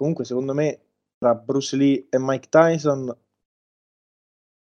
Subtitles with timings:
[0.00, 0.80] comunque secondo me
[1.18, 3.14] tra Bruce Lee e Mike Tyson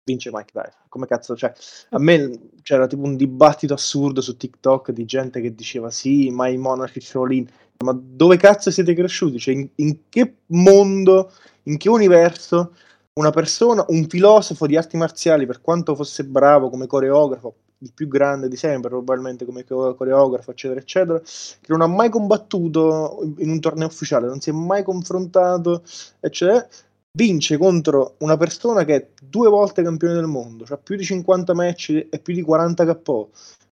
[0.04, 0.82] vince Mike Tyson.
[0.90, 1.54] Come cazzo, cioè,
[1.92, 6.50] a me c'era tipo un dibattito assurdo su TikTok di gente che diceva sì, ma
[6.50, 7.48] i monaci Shaolin,
[7.86, 9.40] ma dove cazzo siete cresciuti?
[9.40, 11.32] Cioè, in, in che mondo,
[11.64, 12.76] in che universo
[13.14, 18.08] una persona, un filosofo di arti marziali, per quanto fosse bravo come coreografo, il più
[18.08, 23.60] grande di sempre, probabilmente come coreografo, eccetera, eccetera, che non ha mai combattuto in un
[23.60, 25.84] torneo ufficiale, non si è mai confrontato,
[26.20, 26.68] eccetera,
[27.14, 31.54] vince contro una persona che è due volte campione del mondo, ha più di 50
[31.54, 33.32] match e più di 40 KO,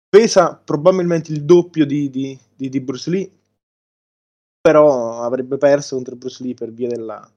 [0.09, 3.31] pesa probabilmente il doppio di, di, di, di Bruce Lee,
[4.61, 7.29] però avrebbe perso contro Bruce Lee per via della,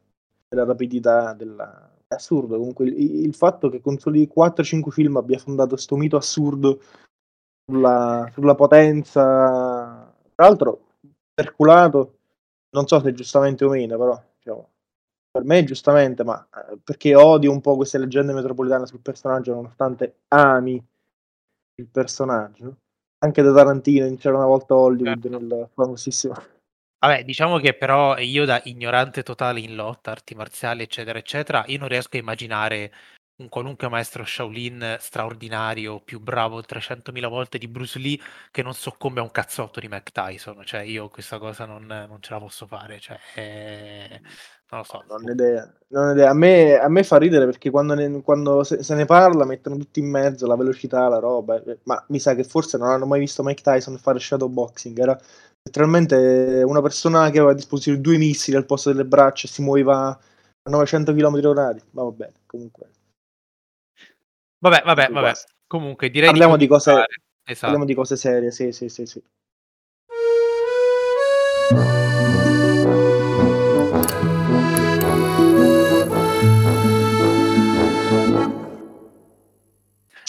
[0.49, 1.89] della rapidità, della...
[2.15, 6.81] assurdo comunque il, il fatto che con soli 4-5 film abbia fondato questo mito assurdo
[7.65, 10.89] sulla, sulla potenza, tra l'altro
[11.33, 12.19] perculato,
[12.71, 14.69] non so se giustamente o meno, però diciamo,
[15.31, 20.23] per me giustamente, ma eh, perché odio un po' queste leggende metropolitane sul personaggio, nonostante
[20.29, 20.83] ami
[21.77, 22.77] il personaggio.
[23.23, 25.39] Anche da Tarantino, c'era una volta Hollywood certo.
[25.39, 26.35] nel famosissimo.
[27.01, 31.79] Vabbè, diciamo che però io da ignorante totale in lotta, arti marziali, eccetera, eccetera, io
[31.79, 32.93] non riesco a immaginare
[33.41, 38.19] un qualunque maestro Shaolin straordinario, più bravo 300.000 volte di Bruce Lee,
[38.51, 40.63] che non soccombe a un cazzotto di Mike Tyson.
[40.63, 43.01] Cioè, io questa cosa non, non ce la posso fare.
[43.01, 44.21] Cioè, è...
[44.71, 45.03] Non lo so.
[45.09, 45.73] Non ho idea.
[45.89, 46.31] Non ho idea.
[46.31, 49.77] A, me, a, me, fa ridere perché quando, ne, quando se, se, ne parla mettono
[49.77, 51.61] tutti in mezzo la velocità, la roba.
[51.63, 54.99] Eh, ma mi sa che forse non hanno mai visto Mike Tyson fare shadow boxing.
[54.99, 55.19] Era
[55.63, 60.09] letteralmente una persona che aveva a disposizione due missili al posto delle braccia si muoveva
[60.09, 61.81] a 900 km orari.
[61.91, 62.91] Ma va bene, comunque.
[64.59, 65.33] Vabbè, vabbè, vabbè.
[65.67, 66.91] Comunque direi parliamo di, di cose,
[67.45, 67.61] esatto.
[67.61, 69.23] parliamo di cose serie, sì, sì, sì, sì.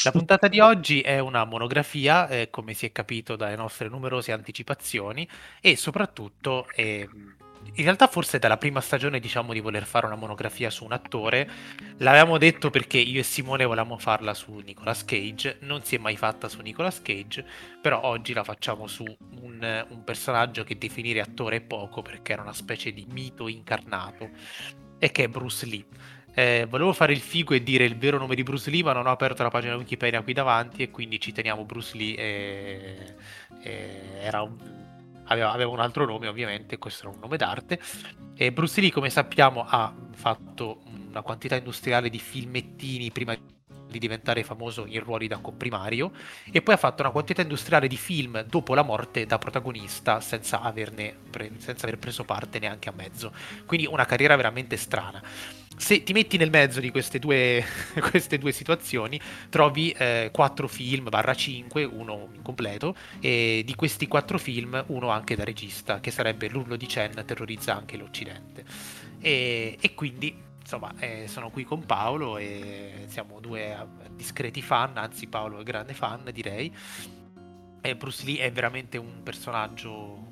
[0.03, 4.31] La puntata di oggi è una monografia, eh, come si è capito dalle nostre numerose
[4.31, 5.27] anticipazioni,
[5.61, 7.07] e soprattutto, eh,
[7.73, 11.47] in realtà forse dalla prima stagione diciamo di voler fare una monografia su un attore,
[11.97, 16.17] l'avevamo detto perché io e Simone volevamo farla su Nicolas Cage, non si è mai
[16.17, 17.45] fatta su Nicolas Cage,
[17.79, 19.05] però oggi la facciamo su
[19.41, 24.31] un, un personaggio che definire attore è poco perché era una specie di mito incarnato,
[24.97, 25.85] e che è Bruce Lee.
[26.33, 29.05] Eh, volevo fare il figo e dire il vero nome di Bruce Lee, ma non
[29.05, 32.15] ho aperto la pagina Wikipedia qui davanti e quindi ci teniamo Bruce Lee.
[32.15, 33.15] E,
[33.61, 34.57] e un,
[35.25, 37.79] aveva, aveva, un altro nome, ovviamente, questo era un nome d'arte.
[38.35, 43.35] E Bruce Lee, come sappiamo, ha fatto una quantità industriale di filmettini prima
[43.91, 46.13] di diventare famoso in ruoli da comprimario
[46.49, 50.61] e poi ha fatto una quantità industriale di film dopo la morte da protagonista senza,
[50.61, 51.17] averne,
[51.57, 53.33] senza aver preso parte neanche a mezzo.
[53.65, 55.21] Quindi una carriera veramente strana
[55.81, 57.65] se ti metti nel mezzo di queste due,
[58.11, 59.19] queste due situazioni,
[59.49, 65.35] trovi eh, 4 film, barra 5, uno incompleto, e di questi quattro film uno anche
[65.35, 68.63] da regista, che sarebbe L'urlo di Chen terrorizza anche l'Occidente.
[69.19, 73.75] E, e quindi, insomma, eh, sono qui con Paolo e siamo due
[74.11, 76.71] discreti fan, anzi Paolo è grande fan, direi.
[77.81, 80.27] E Bruce Lee è veramente un personaggio...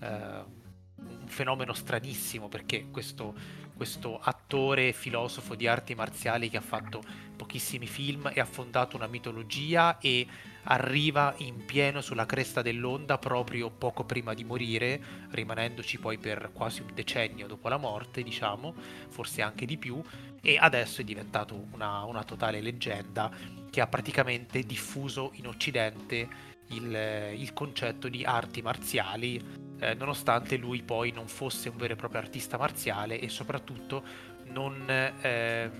[0.00, 0.54] Eh,
[0.98, 3.34] un fenomeno stranissimo perché questo
[3.76, 7.02] questo attore filosofo di arti marziali che ha fatto
[7.36, 10.26] pochissimi film e ha fondato una mitologia e
[10.64, 15.00] arriva in pieno sulla cresta dell'onda proprio poco prima di morire,
[15.30, 18.74] rimanendoci poi per quasi un decennio dopo la morte, diciamo,
[19.08, 20.02] forse anche di più,
[20.40, 23.30] e adesso è diventato una, una totale leggenda
[23.70, 30.82] che ha praticamente diffuso in Occidente il, il concetto di arti marziali eh, nonostante lui
[30.82, 34.02] poi non fosse un vero e proprio artista marziale e soprattutto
[34.46, 35.70] non, eh,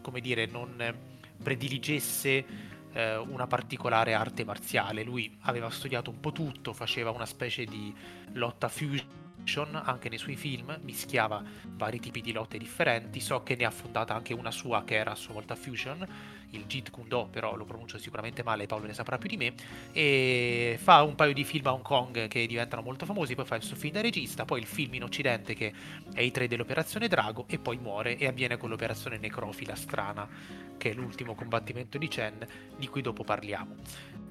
[0.00, 1.12] come dire, non
[1.42, 5.02] prediligesse eh, una particolare arte marziale.
[5.02, 7.94] Lui aveva studiato un po' tutto, faceva una specie di
[8.32, 11.42] lotta fusion anche nei suoi film, mischiava
[11.76, 15.12] vari tipi di lotte differenti, so che ne ha fondata anche una sua che era
[15.12, 16.06] a sua volta fusion,
[16.54, 19.54] il Jeet Kune Do, però lo pronuncio sicuramente male, Paolo ne saprà più di me,
[19.92, 23.56] e fa un paio di film a Hong Kong che diventano molto famosi, poi fa
[23.56, 25.72] il suo film da regista, poi il film in Occidente che
[26.12, 30.28] è i tre dell'Operazione Drago e poi muore e avviene con l'Operazione Necrofila strana,
[30.76, 32.46] che è l'ultimo combattimento di Chen,
[32.76, 33.76] di cui dopo parliamo.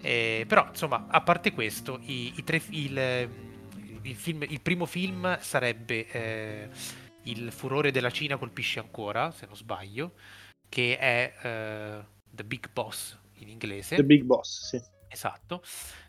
[0.02, 3.30] Eh, però, insomma, a parte questo, i, i tre, il,
[4.02, 6.70] il, film, il, primo film sarebbe eh,
[7.24, 10.14] Il furore della Cina colpisce ancora, se non sbaglio,
[10.68, 13.96] che è eh, The Big Boss in inglese.
[13.96, 14.82] The Big Boss, sì.
[15.08, 15.62] Esatto.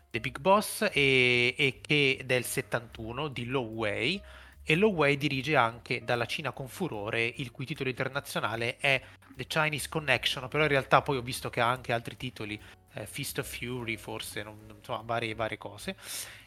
[0.09, 4.21] The Big Boss e, e che del 71 di Low Way
[4.67, 8.99] e Lo Wei dirige anche Dalla Cina con furore, il cui titolo internazionale è
[9.35, 12.59] The Chinese Connection, però in realtà poi ho visto che ha anche altri titoli,
[12.93, 15.95] eh, Fist of Fury forse, non, insomma varie, varie cose.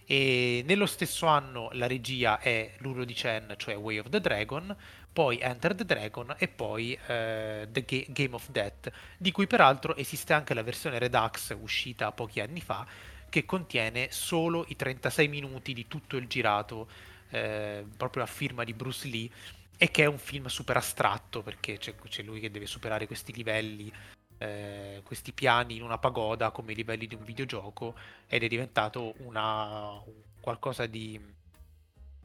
[0.05, 4.75] E nello stesso anno la regia è l'Uro di Chen, cioè Way of the Dragon,
[5.19, 9.97] poi Enter the Dragon e poi eh, The Ga- Game of Death, di cui peraltro
[9.97, 12.87] esiste anche la versione Redux uscita pochi anni fa,
[13.29, 16.89] che contiene solo i 36 minuti di tutto il girato,
[17.31, 19.29] eh, proprio a firma di Bruce Lee,
[19.77, 23.33] e che è un film super astratto perché c'è, c'è lui che deve superare questi
[23.33, 23.93] livelli,
[24.39, 27.97] eh, questi piani in una pagoda come i livelli di un videogioco
[28.29, 30.01] ed è diventato una,
[30.41, 31.21] qualcosa di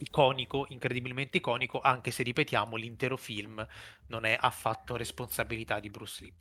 [0.04, 3.66] iconico, incredibilmente iconico, anche se ripetiamo l'intero film
[4.08, 6.34] non è affatto responsabilità di Bruce Lee.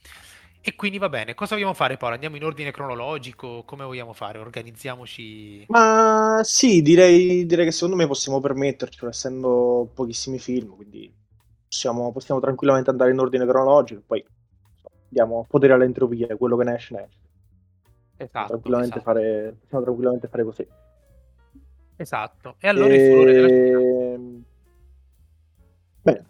[0.64, 2.14] E quindi va bene, cosa vogliamo fare Paolo?
[2.14, 3.64] Andiamo in ordine cronologico?
[3.64, 4.38] Come vogliamo fare?
[4.38, 5.64] Organizziamoci.
[5.68, 11.12] Ma sì, direi, direi che secondo me possiamo permettercelo, essendo pochissimi film, quindi
[11.66, 14.24] possiamo, possiamo tranquillamente andare in ordine cronologico, poi
[15.08, 17.18] diamo potere all'entropia, quello che ne esce ne esce.
[18.18, 19.12] Esatto, tranquillamente esatto.
[19.12, 20.66] Fare, possiamo tranquillamente fare così.
[21.96, 22.56] Esatto.
[22.58, 22.96] E allora e...
[22.96, 24.42] il furore della Cina.
[26.02, 26.26] Bene.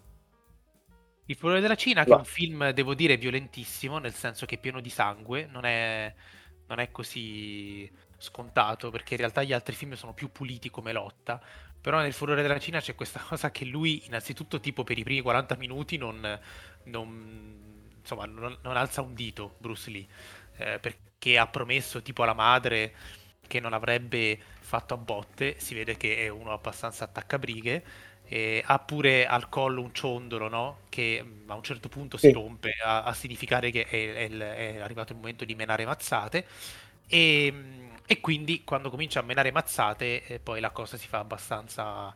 [1.25, 2.15] Il furore della Cina, che Va.
[2.17, 6.13] è un film, devo dire, violentissimo, nel senso che è pieno di sangue, non è,
[6.67, 11.41] non è così scontato, perché in realtà gli altri film sono più puliti come lotta,
[11.79, 15.21] però nel furore della Cina c'è questa cosa che lui, innanzitutto, tipo per i primi
[15.21, 16.39] 40 minuti non,
[16.85, 20.07] non, insomma, non, non alza un dito, Bruce Lee,
[20.57, 22.93] eh, perché ha promesso tipo alla madre
[23.47, 24.39] che non avrebbe
[24.73, 27.83] fatto a botte, si vede che è uno abbastanza attaccabrighe,
[28.25, 30.79] e ha pure al collo un ciondolo, no?
[30.89, 34.79] Che mm, a un certo punto si rompe a, a significare che è, è, è,
[34.79, 36.47] arrivato il momento di menare mazzate.
[37.05, 41.19] E, mm, e quindi quando comincia a menare mazzate, eh, poi la cosa si fa
[41.19, 42.15] abbastanza,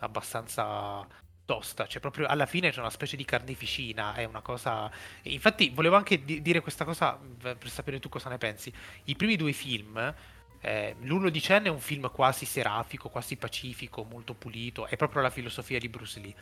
[0.00, 1.06] abbastanza
[1.46, 4.90] tosta, cioè proprio alla fine c'è una specie di carneficina, è una cosa...
[5.22, 8.70] Infatti volevo anche di- dire questa cosa per sapere tu cosa ne pensi.
[9.04, 10.14] I primi due film
[10.64, 15.20] eh, L'Uno di Chen è un film quasi serafico, quasi pacifico, molto pulito, è proprio
[15.20, 16.34] la filosofia di Bruce Lee.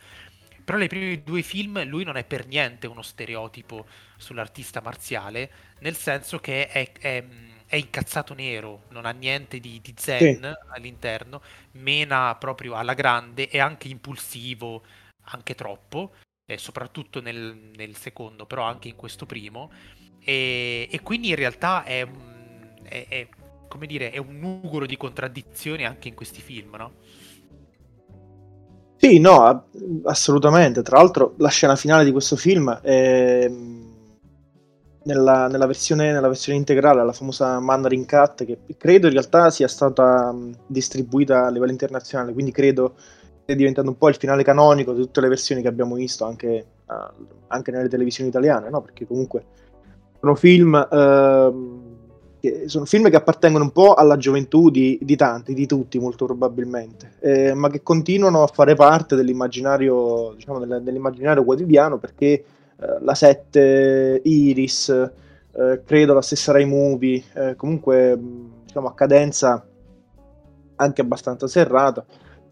[0.63, 3.85] Però nei primi due film lui non è per niente uno stereotipo
[4.15, 7.23] sull'artista marziale, nel senso che è, è,
[7.65, 10.69] è incazzato nero, non ha niente di, di zen sì.
[10.69, 11.41] all'interno,
[11.71, 14.83] mena proprio alla grande, è anche impulsivo,
[15.25, 16.13] anche troppo,
[16.45, 19.69] eh, soprattutto nel, nel, secondo, però anche in questo primo.
[20.23, 22.07] E, e quindi in realtà è,
[22.83, 23.27] è
[23.73, 26.91] come dire, è un numero di contraddizioni anche in questi film, no?
[28.97, 29.65] Sì, no,
[30.03, 30.83] assolutamente.
[30.83, 33.51] Tra l'altro la scena finale di questo film è
[35.05, 39.67] nella, nella, versione, nella versione, integrale, la famosa Mandarin Cut, che credo in realtà sia
[39.67, 40.31] stata
[40.67, 42.93] distribuita a livello internazionale, quindi credo
[43.41, 46.65] stia diventando un po' il finale canonico di tutte le versioni che abbiamo visto anche,
[46.85, 48.81] uh, anche nelle televisioni italiane, no?
[48.81, 49.43] perché comunque
[50.19, 50.87] sono film...
[50.91, 51.92] Uh,
[52.43, 56.25] che sono film che appartengono un po' alla gioventù di, di tanti, di tutti molto
[56.25, 62.43] probabilmente, eh, ma che continuano a fare parte dell'immaginario, diciamo, dell'immaginario quotidiano perché eh,
[62.99, 68.19] la 7, Iris, eh, credo la stessa Rai Movie, eh, comunque
[68.65, 69.65] diciamo, a cadenza
[70.75, 72.03] anche abbastanza serrata,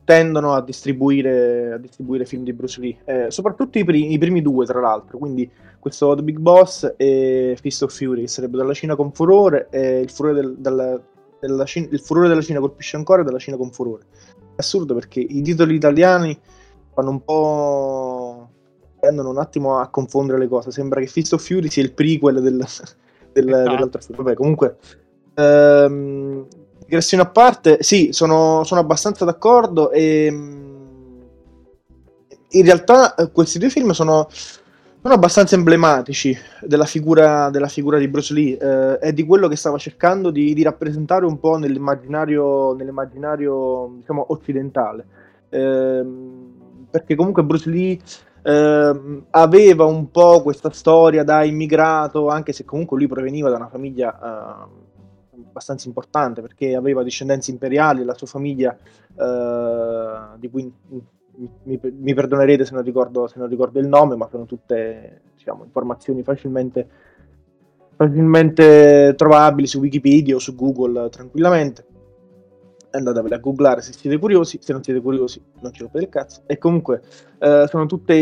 [0.03, 4.42] tendono a distribuire, a distribuire film di Bruce Lee, eh, soprattutto i, primi, i primi
[4.42, 5.49] due tra l'altro, quindi
[5.80, 9.99] questo The Big Boss e Fist of Fury, che sarebbe dalla Cina con furore, e
[9.99, 11.02] il furore, del, della,
[11.40, 14.04] della Cina, il furore della Cina colpisce ancora e della Cina con furore.
[14.56, 16.37] È assurdo perché i titoli italiani
[16.94, 18.49] fanno un po'...
[18.99, 20.71] tendono un attimo a confondere le cose.
[20.71, 22.57] Sembra che Fist of Fury sia il prequel del,
[23.33, 23.69] del, esatto.
[23.69, 24.18] dell'altro film.
[24.18, 24.78] Vabbè, comunque...
[25.35, 26.45] Ehm,
[26.92, 30.28] digressione a parte, sì, sono, sono abbastanza d'accordo e...
[32.54, 34.28] In realtà eh, questi due film sono
[35.04, 39.80] sono abbastanza emblematici della figura, della figura di Bruce Lee eh, di quello che stava
[39.80, 45.06] cercando di, di rappresentare un po' nell'immaginario, nell'immaginario diciamo, occidentale.
[45.50, 46.06] Eh,
[46.92, 48.00] perché comunque Bruce Lee
[48.44, 53.69] eh, aveva un po' questa storia da immigrato, anche se comunque lui proveniva da una
[53.69, 54.81] famiglia eh,
[55.51, 60.73] abbastanza importante, perché aveva discendenze imperiali, la sua famiglia, eh, di cui
[61.63, 65.63] mi, mi, perdonerete se non, ricordo, se non, ricordo, il nome, ma sono tutte diciamo,
[65.63, 66.87] informazioni facilmente,
[67.95, 71.85] facilmente trovabili su Wikipedia o su Google tranquillamente.
[72.92, 76.42] Andatevele a googlare se siete curiosi, se non siete curiosi non ci rompete il cazzo.
[76.45, 77.02] E comunque
[77.40, 78.14] eh, sono tutte,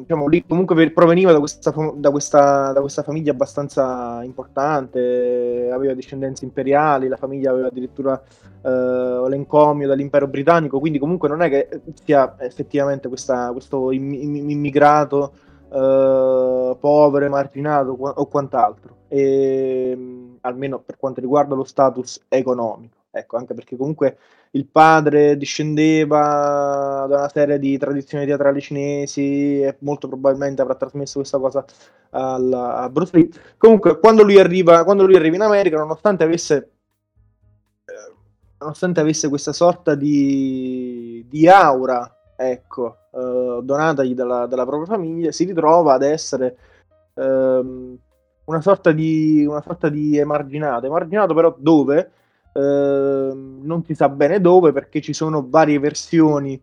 [0.00, 6.44] diciamo, lì comunque proveniva da questa, da, questa, da questa, famiglia abbastanza importante, aveva discendenze
[6.44, 8.20] imperiali, la famiglia aveva addirittura
[8.62, 15.32] eh, l'encomio dall'impero britannico, quindi comunque non è che sia effettivamente questa, questo immigrato
[15.70, 22.99] eh, povero, emarginato o quant'altro, e, almeno per quanto riguarda lo status economico.
[23.12, 24.18] Ecco, anche perché comunque
[24.52, 31.18] il padre discendeva da una serie di tradizioni teatrali cinesi e molto probabilmente avrà trasmesso
[31.18, 31.64] questa cosa
[32.10, 33.28] al, a Bruce Lee.
[33.56, 36.70] Comunque, quando lui arriva, quando lui arriva in America, nonostante avesse,
[37.84, 38.14] eh,
[38.58, 45.44] nonostante avesse questa sorta di, di aura, ecco, eh, donatagli dalla, dalla, propria famiglia, si
[45.44, 46.56] ritrova ad essere
[47.14, 47.98] ehm,
[48.44, 50.86] una, sorta di, una sorta di emarginato.
[50.86, 52.12] Emarginato però dove?
[52.52, 56.60] Ehm, non si sa bene dove perché ci sono varie versioni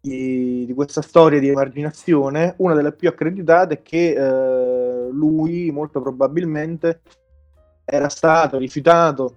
[0.00, 2.54] di, di, questa storia di emarginazione.
[2.58, 7.00] Una delle più accreditate è che eh, lui molto probabilmente
[7.84, 9.34] era stato rifiutato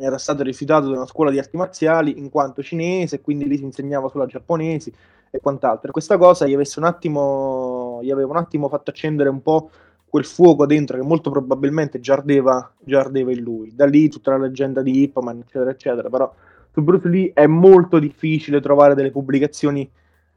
[0.00, 3.64] era stato rifiutato da una scuola di arti marziali in quanto cinese quindi lì si
[3.64, 4.92] insegnava solo a giapponesi
[5.30, 5.92] e quant'altro.
[5.92, 9.70] Questa cosa gli, un attimo, gli aveva un attimo fatto accendere un po'
[10.08, 13.74] quel fuoco dentro che molto probabilmente già ardeva, già ardeva in lui.
[13.74, 16.08] Da lì tutta la leggenda di Ip Man, eccetera, eccetera.
[16.08, 16.32] Però
[16.72, 19.88] su Bruce Lee è molto difficile trovare delle pubblicazioni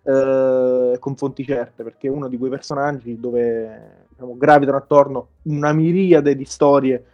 [0.03, 5.73] eh, con fonti certe, perché è uno di quei personaggi dove diciamo, gravitano attorno una
[5.73, 7.05] miriade di storie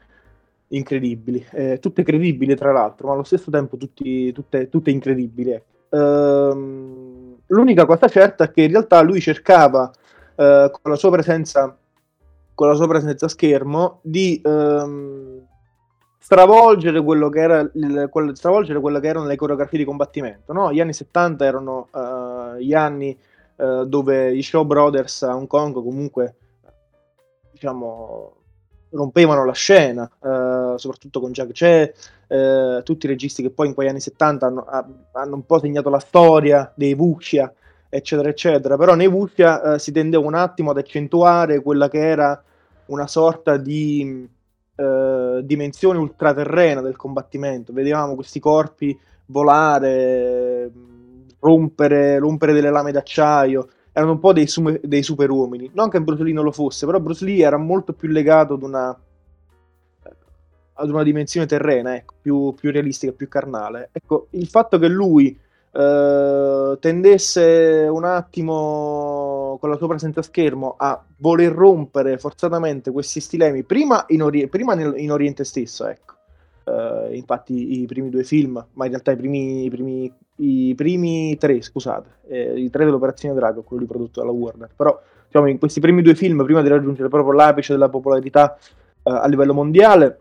[0.70, 5.62] incredibili, eh, tutte credibili tra l'altro, ma allo stesso tempo tutti, tutte, tutte, incredibili.
[5.90, 9.90] Ehm, l'unica cosa certa è che in realtà lui cercava
[10.36, 11.78] eh, con la sua presenza
[12.58, 15.46] con la sua presenza a schermo di ehm,
[16.18, 20.54] stravolgere quello che era il, quello, stravolgere quello che erano le coreografie di combattimento.
[20.54, 20.74] No?
[20.74, 23.16] Gli anni 70 erano uh, gli anni
[23.58, 26.36] uh, dove i Show Brothers a Hong Kong comunque
[27.52, 28.34] diciamo
[28.90, 31.94] rompevano la scena, uh, soprattutto con Jack Che,
[32.84, 34.66] tutti i registi che poi in quegli anni 70 hanno,
[35.14, 37.54] hanno un po' segnato la storia dei Wuxia,
[37.90, 38.78] eccetera, eccetera.
[38.78, 42.42] Però nei Wuxia si tendeva un attimo ad accentuare quella che era
[42.88, 44.28] una sorta di
[44.76, 47.74] eh, dimensione ultraterrena del combattimento.
[47.74, 50.72] Vedevamo questi corpi volare,
[51.40, 53.70] rompere, rompere delle lame d'acciaio.
[53.92, 55.72] Erano un po' dei, sum- dei superuomini.
[55.74, 58.62] Non che Bruce Lee non lo fosse, però Bruce Lee era molto più legato ad
[58.62, 58.96] una,
[60.74, 63.90] ad una dimensione terrena, ecco, più, più realistica, più carnale.
[63.92, 65.36] Ecco, il fatto che lui
[65.78, 73.20] eh, tendesse un attimo con la sua presenza a schermo a voler rompere forzatamente questi
[73.20, 76.16] stilemi prima in, ori- prima nel, in Oriente stesso, ecco.
[76.68, 81.38] Uh, infatti i primi due film, ma in realtà i primi, i primi, i primi
[81.38, 85.80] tre, scusate, eh, i tre dell'Operazione Drago, quello prodotto dalla Warner, però diciamo, in questi
[85.80, 88.58] primi due film, prima di raggiungere proprio l'apice della popolarità
[89.04, 90.20] uh, a livello mondiale,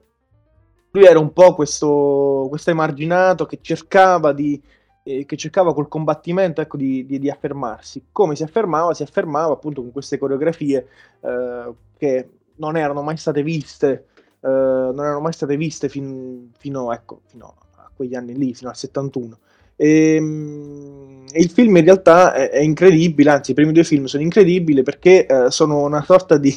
[0.93, 4.63] lui era un po' questo, questo emarginato che cercava di
[5.07, 8.07] eh, che cercava col combattimento ecco, di, di, di, affermarsi.
[8.11, 8.93] Come si affermava?
[8.93, 10.87] Si affermava appunto con queste coreografie
[11.21, 14.07] eh, che non erano mai state viste,
[14.41, 18.69] eh, non erano mai state viste fin, fino, ecco, fino, a quegli anni lì, fino
[18.69, 19.39] al 71.
[19.77, 24.07] E, ehm, e il film in realtà è, è, incredibile, anzi i primi due film
[24.07, 26.57] sono incredibili perché eh, sono una sorta di,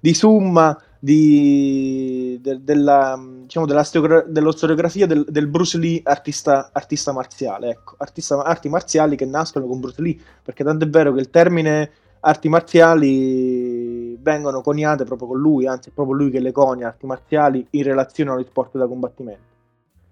[0.00, 6.70] di summa di, de, della, diciamo, della steogra- dello storiografia del, del, Bruce Lee artista,
[6.72, 11.12] artista marziale, ecco, artista, arti marziali che nascono con Bruce Lee, perché tanto è vero
[11.12, 16.40] che il termine arti marziali vengono coniate proprio con lui, anzi è proprio lui che
[16.40, 19.52] le conia arti marziali in relazione agli sport da combattimento.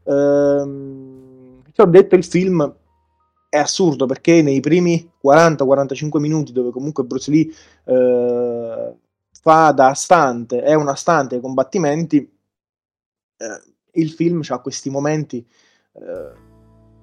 [0.04, 2.74] Ehm, ho detto il film
[3.48, 7.50] è assurdo perché nei primi 40-45 minuti dove comunque Bruce Lee
[7.84, 8.94] eh,
[9.40, 13.62] fa da stante, è una stante ai combattimenti, eh,
[13.92, 15.44] il film ha questi momenti
[15.92, 16.32] eh,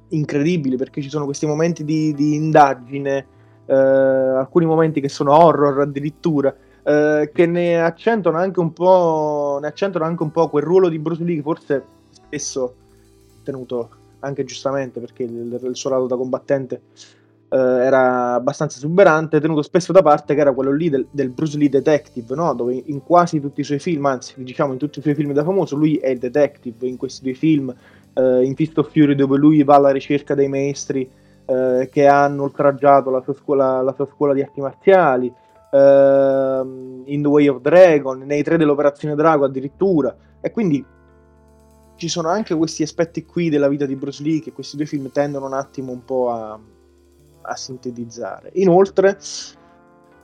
[0.09, 3.27] incredibili perché ci sono questi momenti di, di indagine,
[3.65, 9.67] eh, alcuni momenti che sono horror addirittura, eh, che ne accentuano anche un po', ne
[9.67, 12.75] accentuano anche un po' quel ruolo di Bruce Lee che forse spesso
[13.43, 13.89] tenuto
[14.21, 16.81] anche giustamente perché il, il suo lato da combattente
[17.49, 21.57] eh, era abbastanza esuberante, tenuto spesso da parte, che era quello lì del, del Bruce
[21.57, 22.53] Lee Detective, no?
[22.53, 25.43] dove in quasi tutti i suoi film, anzi diciamo in tutti i suoi film da
[25.43, 27.73] famoso, lui è il detective in questi due film,
[28.13, 31.09] eh, in Fist of Fury dove lui va alla ricerca dei maestri
[31.45, 35.33] eh, che hanno oltraggiato la sua scuola, la sua scuola di arti marziali,
[35.71, 40.85] ehm, in The Way of Dragon, nei tre dell'Operazione Drago addirittura, e quindi
[41.95, 45.11] ci sono anche questi aspetti qui della vita di Bruce Lee che questi due film
[45.11, 46.57] tendono un attimo un po' a,
[47.41, 48.51] a sintetizzare.
[48.53, 49.17] Inoltre,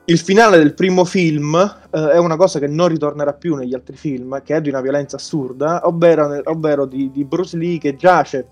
[0.05, 3.95] il finale del primo film eh, è una cosa che non ritornerà più negli altri
[3.95, 8.47] film, che è di una violenza assurda, ovvero, ovvero di, di, Bruce Lee che giace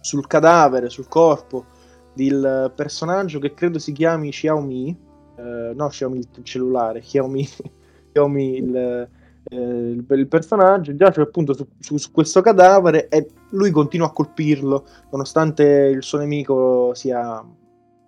[0.00, 1.66] sul cadavere, sul corpo
[2.14, 4.98] del personaggio che credo si chiami Xiaomi,
[5.36, 7.48] eh, no Xiaomi il cellulare, Xiaomi,
[8.12, 9.08] Xiaomi il
[9.46, 14.86] eh, il, personaggio giace appunto su, su, su, questo cadavere e lui continua a colpirlo
[15.10, 17.44] nonostante il suo nemico sia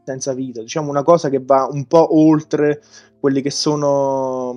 [0.07, 2.81] senza vita diciamo una cosa che va un po' oltre
[3.19, 4.55] quelli che sono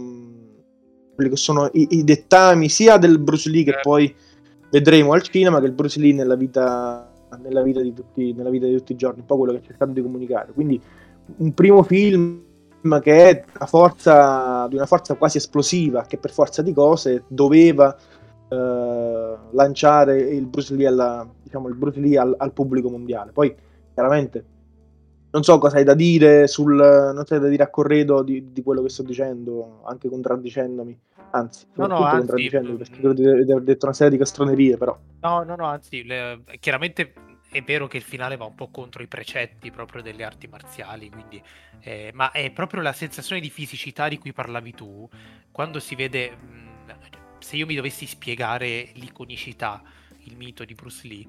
[1.15, 3.89] quelli che sono i, i dettami sia del Bruce Lee che certo.
[3.89, 4.15] poi
[4.69, 8.67] vedremo al cinema che il Bruce Lee nella vita, nella vita, di, tutti, nella vita
[8.67, 10.79] di tutti i giorni un po' quello che cercando di comunicare quindi
[11.37, 12.43] un primo film
[13.01, 17.97] che è una forza, di una forza quasi esplosiva che per forza di cose doveva
[18.47, 23.31] eh, lanciare il Bruce Lee, alla, diciamo, il Bruce Lee al, al, pubblico mondiale.
[23.31, 23.53] Poi
[23.93, 24.45] chiaramente
[25.31, 28.63] non so cosa hai da dire sul non sai da dire a corredo di, di
[28.63, 30.99] quello che sto dicendo, anche contraddicendomi.
[31.31, 34.97] Anzi, no, no, anzi, contraddicendomi perché credo di aver detto una serie di castronerie, però.
[35.21, 37.13] No, no, no, anzi, le, chiaramente
[37.51, 41.09] è vero che il finale va un po' contro i precetti proprio delle arti marziali,
[41.09, 41.41] quindi,
[41.81, 45.07] eh, ma è proprio la sensazione di fisicità di cui parlavi tu,
[45.51, 46.67] quando si vede, mh,
[47.39, 49.81] se io mi dovessi spiegare l'iconicità,
[50.23, 51.25] il mito di Bruce Lee,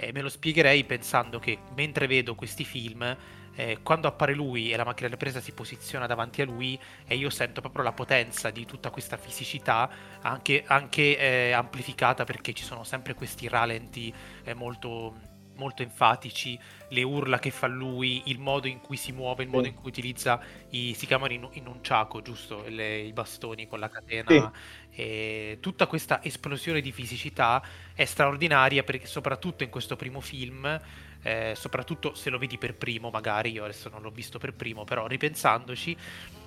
[0.00, 3.16] eh, me lo spiegherei pensando che mentre vedo questi film,
[3.54, 7.16] eh, quando appare lui e la macchina della presa si posiziona davanti a lui e
[7.16, 9.90] io sento proprio la potenza di tutta questa fisicità
[10.22, 14.12] anche, anche eh, amplificata perché ci sono sempre questi ralenti
[14.44, 19.42] eh, molto molto enfatici, le urla che fa lui, il modo in cui si muove,
[19.42, 20.40] il modo in cui utilizza
[20.70, 22.64] i, si chiamano in, in un ciaco, giusto?
[22.66, 24.52] Le, I bastoni con la catena.
[24.92, 25.58] Sì.
[25.60, 27.62] tutta questa esplosione di fisicità
[27.94, 30.80] è straordinaria perché soprattutto in questo primo film,
[31.22, 34.84] eh, soprattutto se lo vedi per primo, magari io adesso non l'ho visto per primo,
[34.84, 35.96] però ripensandoci,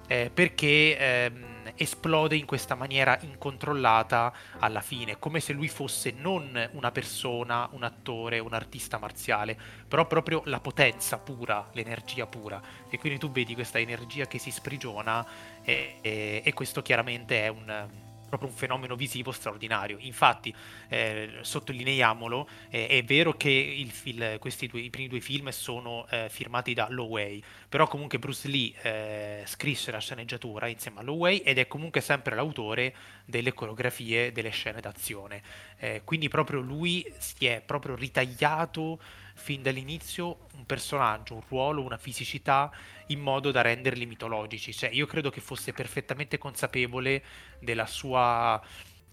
[0.07, 6.69] eh, perché ehm, esplode in questa maniera incontrollata alla fine, come se lui fosse non
[6.73, 9.57] una persona, un attore, un artista marziale,
[9.87, 12.61] però proprio la potenza pura, l'energia pura.
[12.89, 15.25] E quindi tu vedi questa energia che si sprigiona
[15.63, 19.97] e, e, e questo chiaramente è un proprio un fenomeno visivo straordinario.
[19.99, 20.53] Infatti,
[20.89, 26.07] eh, sottolineiamolo, eh, è vero che il, il, questi due, i primi due film sono
[26.09, 31.37] eh, firmati da Loway, però comunque Bruce Lee eh, scrisse la sceneggiatura insieme a Loway
[31.37, 35.43] ed è comunque sempre l'autore delle coreografie delle scene d'azione.
[35.77, 38.99] Eh, quindi proprio lui si è proprio ritagliato
[39.35, 42.71] fin dall'inizio un personaggio, un ruolo, una fisicità
[43.07, 44.73] in modo da renderli mitologici.
[44.73, 47.23] Cioè, io credo che fosse perfettamente consapevole
[47.59, 48.61] della sua,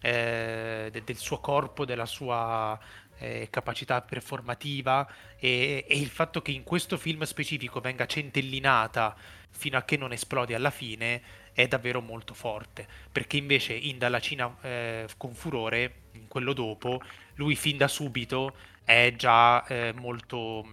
[0.01, 2.79] eh, de- del suo corpo, della sua
[3.19, 5.07] eh, capacità performativa
[5.39, 9.15] e-, e, il fatto che in questo film specifico venga centellinata
[9.51, 11.23] fino a che non esplode alla fine
[11.53, 12.87] è davvero molto forte.
[13.13, 17.01] Perché invece in Dalla Cina eh, con furore, in quello dopo,
[17.35, 20.67] lui fin da subito è già eh, molto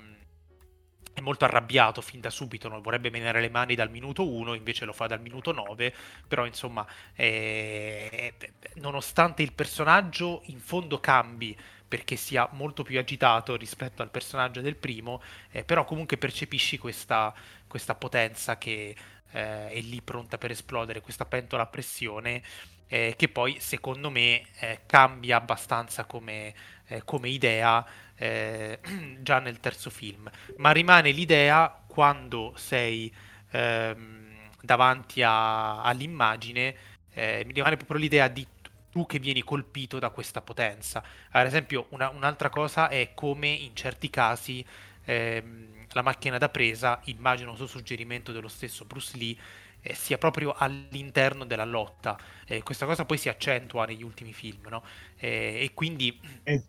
[1.18, 4.86] è molto arrabbiato fin da subito, non vorrebbe menare le mani dal minuto 1, invece
[4.86, 5.92] lo fa dal minuto 9,
[6.28, 8.36] però insomma, eh,
[8.76, 14.76] nonostante il personaggio in fondo cambi perché sia molto più agitato rispetto al personaggio del
[14.76, 17.34] primo, eh, però comunque percepisci questa,
[17.66, 18.96] questa potenza che
[19.32, 22.44] eh, è lì pronta per esplodere, questa pentola a pressione,
[22.86, 26.54] eh, che poi secondo me eh, cambia abbastanza come,
[26.86, 27.84] eh, come idea
[28.18, 28.80] eh,
[29.22, 33.14] già nel terzo film, ma rimane l'idea quando sei
[33.52, 36.76] ehm, davanti a, all'immagine,
[37.14, 38.46] eh, mi rimane proprio l'idea di
[38.92, 41.04] tu che vieni colpito da questa potenza.
[41.32, 44.66] Ad esempio, una, un'altra cosa è come in certi casi
[45.06, 49.36] ehm, la macchina da presa, immagino su suggerimento dello stesso Bruce Lee,
[49.82, 52.18] eh, sia proprio all'interno della lotta.
[52.46, 54.84] Eh, questa cosa poi si accentua negli ultimi film, no?
[55.18, 56.64] Eh, e quindi eh.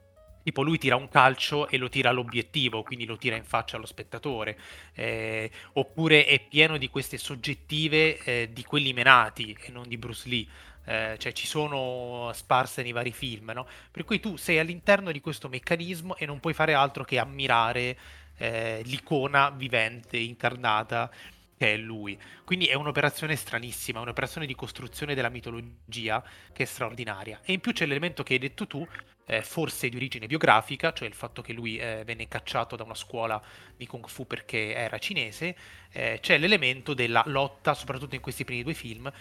[0.48, 3.84] Tipo lui tira un calcio e lo tira all'obiettivo, quindi lo tira in faccia allo
[3.84, 4.58] spettatore.
[4.94, 10.26] Eh, oppure è pieno di queste soggettive eh, di quelli menati e non di Bruce
[10.26, 10.46] Lee.
[10.86, 13.68] Eh, cioè ci sono sparse nei vari film, no?
[13.90, 17.98] Per cui tu sei all'interno di questo meccanismo e non puoi fare altro che ammirare
[18.38, 21.10] eh, l'icona vivente, incarnata
[21.58, 22.18] che è lui.
[22.42, 27.40] Quindi è un'operazione stranissima, un'operazione di costruzione della mitologia che è straordinaria.
[27.44, 28.88] E in più c'è l'elemento che hai detto tu,
[29.28, 32.94] eh, forse di origine biografica, cioè il fatto che lui eh, venne cacciato da una
[32.94, 33.40] scuola
[33.76, 35.54] di kung fu perché era cinese,
[35.92, 39.12] eh, c'è l'elemento della lotta, soprattutto in questi primi due film,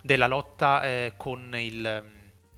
[0.00, 2.04] della lotta eh, con il,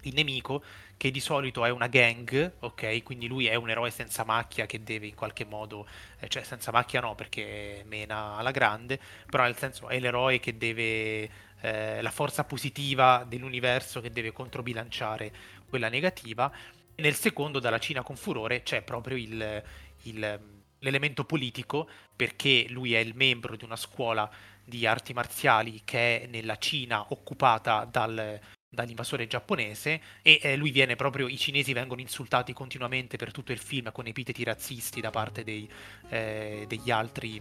[0.03, 0.62] il, nemico
[0.99, 3.03] che di solito è una gang, ok?
[3.03, 5.87] Quindi lui è un eroe senza macchia che deve in qualche modo,
[6.18, 10.59] eh, cioè senza macchia no perché mena alla grande, però nel senso è l'eroe che
[10.59, 15.33] deve, eh, la forza positiva dell'universo che deve controbilanciare
[15.68, 16.53] quella negativa.
[17.01, 19.63] Nel secondo, dalla Cina con furore, c'è proprio il,
[20.03, 20.41] il,
[20.81, 24.29] l'elemento politico perché lui è il membro di una scuola
[24.65, 30.97] di arti marziali che è nella Cina occupata dal, dall'invasore giapponese e eh, lui viene
[30.97, 35.45] proprio, i cinesi vengono insultati continuamente per tutto il film con epiteti razzisti da parte
[35.45, 35.71] dei,
[36.09, 37.41] eh, degli altri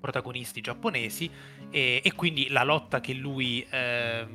[0.00, 1.30] protagonisti giapponesi
[1.70, 4.26] e, e, quindi la lotta che lui eh,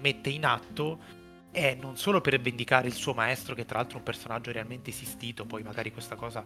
[0.00, 1.21] mette in atto
[1.52, 4.90] è non solo per vendicare il suo maestro, che tra l'altro è un personaggio realmente
[4.90, 6.44] esistito, poi magari questa cosa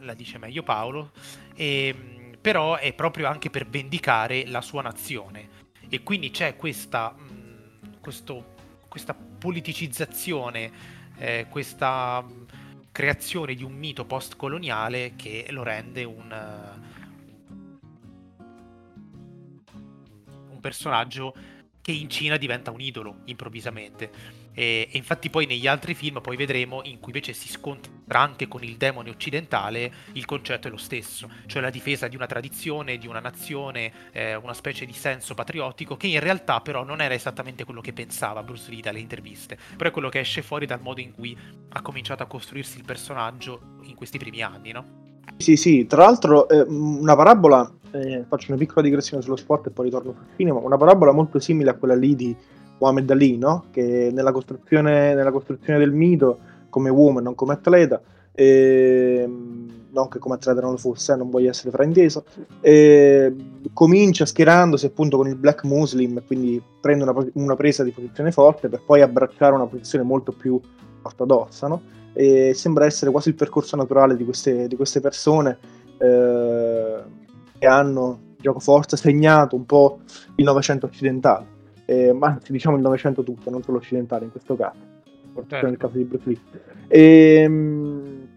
[0.00, 1.12] la dice meglio Paolo,
[1.54, 5.60] e, ehm, però è proprio anche per vendicare la sua nazione.
[5.88, 7.14] E quindi c'è questa
[8.02, 8.56] questo,
[8.88, 10.70] questa politicizzazione,
[11.16, 12.22] eh, questa
[12.90, 16.34] creazione di un mito post-coloniale che lo rende un,
[20.50, 21.34] un personaggio
[21.82, 24.40] che in Cina diventa un idolo improvvisamente.
[24.54, 28.48] E, e, infatti poi negli altri film poi vedremo in cui invece si scontra anche
[28.48, 32.98] con il demone occidentale il concetto è lo stesso, cioè la difesa di una tradizione,
[32.98, 37.14] di una nazione, eh, una specie di senso patriottico che in realtà però non era
[37.14, 40.80] esattamente quello che pensava Bruce Lee dalle interviste, però è quello che esce fuori dal
[40.80, 41.36] modo in cui
[41.70, 45.00] ha cominciato a costruirsi il personaggio in questi primi anni, no?
[45.38, 49.70] Sì, sì, tra l'altro eh, una parabola, eh, faccio una piccola digressione sullo sport e
[49.70, 52.34] poi ritorno sul cinema, una parabola molto simile a quella lì di
[52.78, 53.66] Mohamed Ali, no?
[53.70, 58.00] che nella costruzione, nella costruzione, del mito, come uomo e non come atleta,
[58.34, 59.28] e,
[59.90, 62.24] non che come atleta non lo fosse, eh, non voglio essere frainteso,
[62.60, 63.34] e,
[63.72, 68.68] comincia schierandosi appunto con il black muslim, quindi prende una, una, presa di posizione forte
[68.68, 70.60] per poi abbracciare una posizione molto più
[71.02, 71.82] ortodossa, no?
[72.14, 75.58] e sembra essere quasi il percorso naturale di queste, di queste persone
[75.98, 76.71] eh,
[77.62, 80.00] che hanno, gioco forza, segnato un po'
[80.34, 81.52] il Novecento occidentale
[81.92, 84.78] eh, ma anzi diciamo il Novecento tutto, non solo occidentale in questo caso,
[85.46, 85.66] certo.
[85.66, 86.40] nel caso di Bruce Lee.
[86.88, 88.28] E, ehm,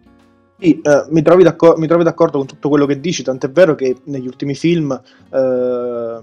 [0.58, 3.98] sì, eh, mi, trovi mi, trovi d'accordo con tutto quello che dici, tant'è vero che
[4.06, 6.20] negli ultimi film, eh,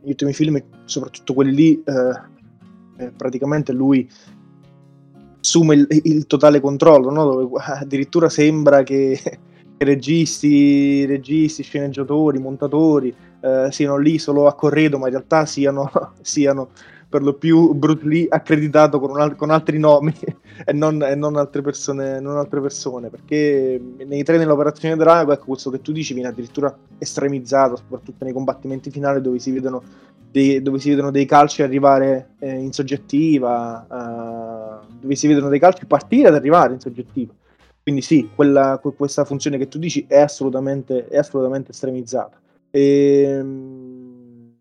[0.00, 4.08] negli ultimi film, soprattutto quelli lì, eh, eh praticamente lui
[5.40, 7.24] assume il, il totale controllo, no?
[7.24, 9.18] dove addirittura sembra che
[9.84, 15.90] registi, registi, sceneggiatori, montatori eh, siano lì solo a corredo, ma in realtà siano,
[16.20, 16.68] siano
[17.08, 20.14] per lo più Bruce Lee accreditato con, al- con altri nomi
[20.64, 25.46] e, non, e non, altre persone, non, altre persone, perché nei tre nell'operazione Drago, ecco,
[25.46, 29.82] questo che tu dici viene addirittura estremizzato, soprattutto nei combattimenti finali dove si vedono
[30.30, 35.58] dei, dove si vedono dei calci arrivare eh, in soggettiva, uh, dove si vedono dei
[35.58, 37.32] calci partire ad arrivare in soggettiva.
[37.82, 42.38] Quindi sì, quella, questa funzione che tu dici è assolutamente, è assolutamente estremizzata.
[42.70, 44.58] E, ehm,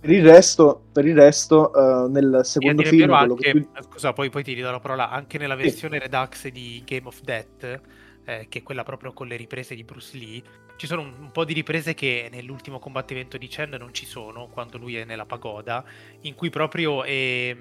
[0.00, 3.12] per il resto, per il resto uh, nel secondo film...
[3.12, 3.68] Anche, tu...
[3.82, 5.10] Scusa, poi, poi, ti ridò la parola.
[5.10, 6.02] Anche nella versione sì.
[6.02, 7.80] Redux di Game of Death,
[8.24, 10.42] eh, che è quella proprio con le riprese di Bruce Lee,
[10.76, 14.46] ci sono un, un, po' di riprese che nell'ultimo combattimento di Chen non ci sono,
[14.46, 15.84] quando lui è nella pagoda,
[16.20, 17.02] in cui proprio...
[17.02, 17.56] Eh,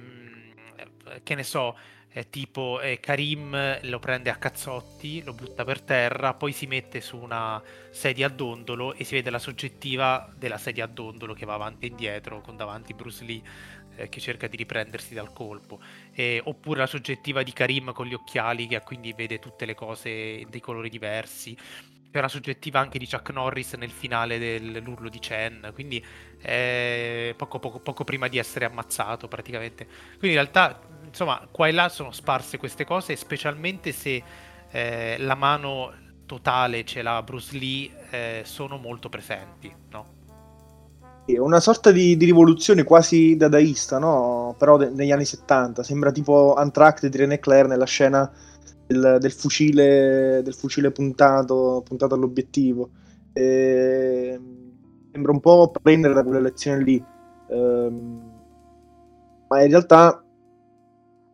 [1.24, 1.76] che ne so
[2.16, 7.02] eh, tipo eh, Karim lo prende a cazzotti, lo butta per terra, poi si mette
[7.02, 11.46] su una sedia a dondolo e si vede la soggettiva della sedia a dondolo che
[11.46, 13.42] va avanti e indietro con davanti Bruce Lee
[13.96, 15.80] eh, che cerca di riprendersi dal colpo.
[16.44, 20.62] oppure la soggettiva di Karim con gli occhiali che quindi vede tutte le cose dei
[20.62, 21.58] colori diversi.
[22.12, 26.04] C'è la soggettiva anche di Chuck Norris nel finale dell'urlo di Chen, quindi
[26.42, 29.86] eh, poco, poco, poco prima di essere ammazzato praticamente.
[30.18, 34.24] Quindi in realtà insomma, qua e là sono sparse queste cose, specialmente se
[34.72, 35.94] eh, la mano
[36.26, 40.15] totale ce l'ha Bruce Lee, eh, sono molto presenti, no?
[41.28, 44.56] Una sorta di, di rivoluzione quasi dadaista, no?
[44.60, 48.32] Però de- negli anni 70, sembra tipo Anthrax di René Claire nella scena
[48.86, 52.90] del, del, fucile, del fucile puntato, puntato all'obiettivo.
[53.34, 54.40] E...
[55.12, 57.04] Sembra un po' prendere da quella lezione lì.
[57.50, 58.34] Ehm...
[59.48, 60.24] Ma in realtà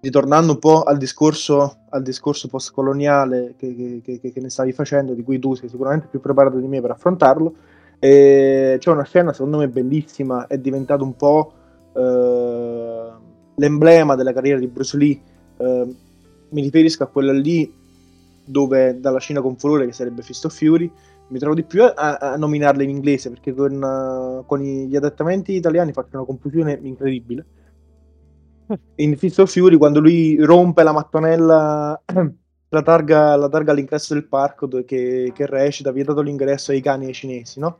[0.01, 5.23] ritornando un po' al discorso, al discorso post-coloniale che, che, che, ne stavi facendo, di
[5.23, 7.53] cui tu sei sicuramente più preparato di me per affrontarlo,
[8.03, 11.53] e c'è una scena secondo me bellissima, è diventato un po'
[11.93, 13.11] eh,
[13.57, 15.21] l'emblema della carriera di Bruce Lee.
[15.57, 15.95] Eh,
[16.49, 17.71] mi riferisco a quella lì
[18.43, 20.91] dove dalla Cina con furore, che sarebbe Fist of Fury,
[21.27, 25.53] mi trovo di più a, a nominarla in inglese perché con, uh, con gli adattamenti
[25.53, 27.45] italiani faccio una confusione incredibile
[28.95, 32.01] in Fist of Fury quando lui rompe la mattonella
[32.73, 37.07] la targa, la targa all'ingresso del parco che, che recita vietato l'ingresso ai cani e
[37.07, 37.79] ai cinesi, no?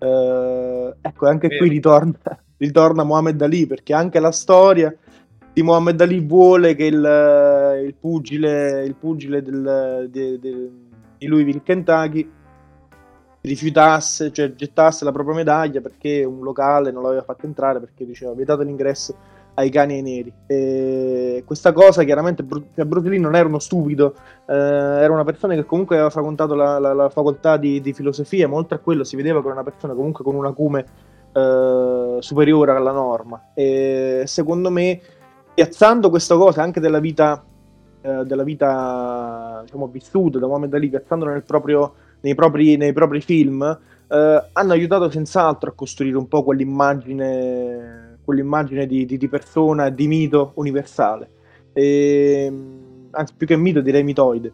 [0.00, 1.60] Uh, ecco, anche Vero.
[1.60, 2.18] qui ritorna,
[2.56, 4.94] ritorna Muhammad Ali perché anche la storia
[5.52, 10.70] di Muhammad Ali vuole che il, il pugile, il pugile del, de, de,
[11.18, 12.28] di Louisville, Kentucky
[13.42, 18.32] rifiutasse, cioè gettasse la propria medaglia perché un locale non l'aveva fatto entrare perché diceva
[18.32, 19.14] vietato l'ingresso
[19.54, 20.32] ai cani ai neri.
[20.46, 24.14] E questa cosa chiaramente cioè Bruce Lee non era uno stupido,
[24.46, 28.48] eh, era una persona che comunque aveva frequentato la, la, la facoltà di, di, filosofia,
[28.48, 30.84] ma oltre a quello si vedeva che era una persona comunque con un acume
[31.32, 33.50] eh, superiore alla norma.
[33.54, 35.00] E secondo me,
[35.54, 37.44] piazzando questa cosa anche della vita,
[38.00, 43.20] eh, della vita diciamo, vissuta da Mohamed Ali, piazzandola nel proprio, nei, propri, nei propri
[43.20, 43.62] film,
[44.08, 50.06] eh, hanno aiutato senz'altro a costruire un po' quell'immagine quell'immagine di, di, di persona, di
[50.06, 51.30] mito universale.
[51.72, 54.52] E, ehm, anzi, più che mito direi mitoide.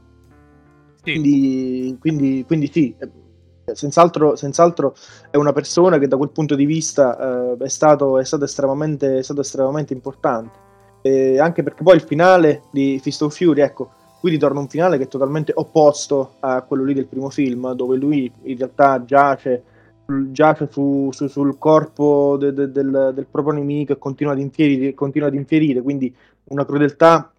[1.02, 1.12] Sì.
[1.12, 2.96] Quindi, quindi, quindi sì,
[3.74, 4.94] senz'altro, senz'altro,
[5.31, 9.18] è una persona che da quel punto di vista eh, è, stato, è, stato estremamente,
[9.18, 10.64] è, stato, estremamente, importante.
[11.02, 14.98] E anche perché poi il finale di Fist of Fury, ecco, qui ritorna un finale
[14.98, 19.62] che è totalmente opposto a quello lì del primo film, dove lui in realtà giace
[20.31, 24.95] giace su, su, sul corpo de, de, del, del, proprio nemico e continua ad, infierire,
[24.95, 26.14] continua ad infierire, quindi
[26.45, 27.33] una crudeltà,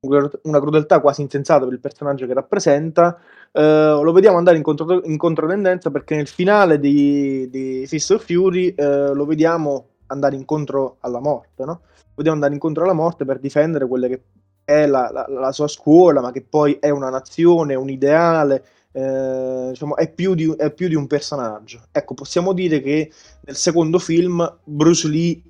[0.00, 3.18] una crudeltà quasi insensata per il personaggio che rappresenta.
[3.52, 8.74] Uh, lo vediamo andare in, contro, in, controtendenza perché nel finale di, di of Fury
[8.76, 11.80] uh, lo vediamo andare incontro alla morte, no?
[12.14, 14.22] Vediamo andare incontro alla morte per difendere quelle che
[14.64, 19.68] è la, la, la sua scuola, ma che poi è una nazione, un ideale, eh,
[19.70, 21.82] diciamo, è, più di, è, più di, un personaggio.
[21.92, 25.42] Ecco, possiamo dire che nel secondo film Bruce Lee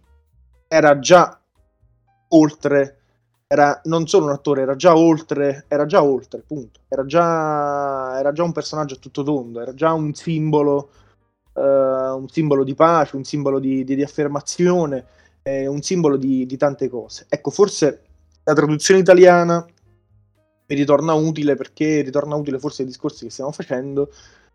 [0.68, 1.40] era già
[2.28, 2.98] oltre,
[3.46, 6.80] era non solo un attore, era già oltre, era già oltre, punto.
[6.88, 10.90] Era già, era già un personaggio a tutto tondo, era già un simbolo,
[11.54, 15.06] eh, un simbolo di pace, un simbolo di, di, di affermazione,
[15.42, 17.26] eh, un simbolo di, di tante cose.
[17.28, 18.02] Ecco, forse
[18.44, 19.66] la traduzione italiana
[20.70, 24.10] mi ritorna utile perché ritorna utile forse ai discorsi che stiamo facendo.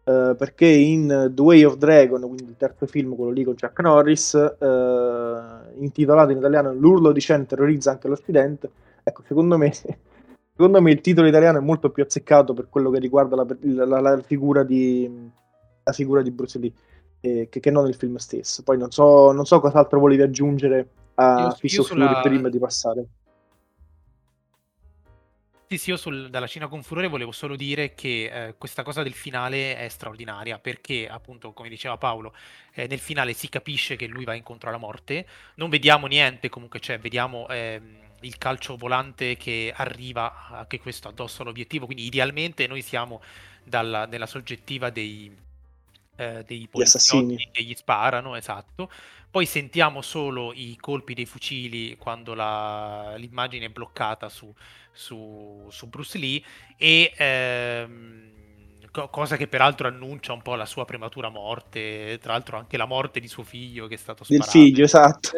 [0.06, 3.80] Uh, perché in The Way of Dragon, quindi il terzo film, quello lì con Jack
[3.80, 8.70] Norris, uh, intitolato in italiano L'urlo di Chen terrorizza anche l'Occidente,
[9.02, 9.74] ecco, secondo me,
[10.56, 14.00] secondo me il titolo italiano è molto più azzeccato per quello che riguarda la, la,
[14.00, 15.10] la, figura, di,
[15.84, 16.74] la figura di Bruce Lee,
[17.22, 18.62] eh, che, che, non il film stesso.
[18.62, 23.08] Poi non so, non so cos'altro volevi aggiungere a of Fury prima di passare.
[25.76, 29.04] Sì, sì, io sul, dalla Cina con furore volevo solo dire che eh, questa cosa
[29.04, 32.34] del finale è straordinaria perché, appunto, come diceva Paolo,
[32.74, 36.80] eh, nel finale si capisce che lui va incontro alla morte, non vediamo niente, comunque
[36.80, 42.82] cioè, vediamo ehm, il calcio volante che arriva, anche questo addosso all'obiettivo, quindi idealmente noi
[42.82, 43.22] siamo
[43.64, 45.30] dalla, nella soggettiva dei,
[46.16, 48.90] eh, dei poliziotti che gli sparano, esatto.
[49.30, 54.54] Poi sentiamo solo i colpi dei fucili quando la, l'immagine è bloccata su,
[54.96, 56.42] su, su Bruce Lee
[56.78, 58.26] e ehm,
[58.96, 62.86] co- cosa che peraltro annuncia un po' la sua prematura morte, tra l'altro anche la
[62.86, 64.52] morte di suo figlio che è stato sparato.
[64.52, 65.30] Del figlio, esatto.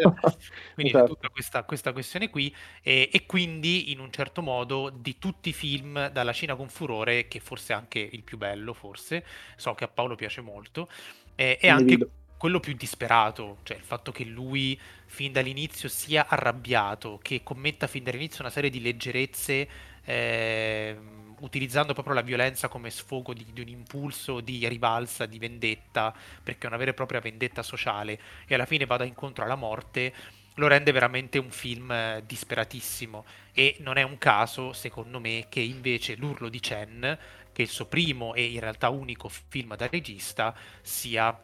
[0.76, 1.08] quindi esatto.
[1.08, 5.54] tutta questa, questa, questione qui e, e, quindi in un certo modo di tutti i
[5.54, 9.86] film dalla Cina con furore, che forse è anche il più bello, forse, so che
[9.86, 10.88] a Paolo piace molto,
[11.36, 11.98] eh, è anche...
[12.38, 18.04] Quello più disperato, cioè il fatto che lui fin dall'inizio sia arrabbiato, che commetta fin
[18.04, 19.68] dall'inizio una serie di leggerezze,
[20.04, 20.98] eh,
[21.40, 26.66] utilizzando proprio la violenza come sfogo di, di, un impulso di rivalsa, di vendetta, perché
[26.66, 30.14] è una vera e propria vendetta sociale, e alla fine vada incontro alla morte,
[30.56, 33.26] lo rende veramente un film eh, disperatissimo.
[33.54, 37.18] E non è un caso, secondo me, che invece L'urlo di Chen,
[37.54, 41.36] che è il suo primo e in realtà unico film da regista, sia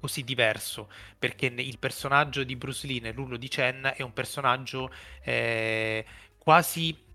[0.00, 6.04] così diverso, perché il personaggio di Bruce Lee nell'urlo di Chen è un personaggio eh,
[6.38, 7.08] quasi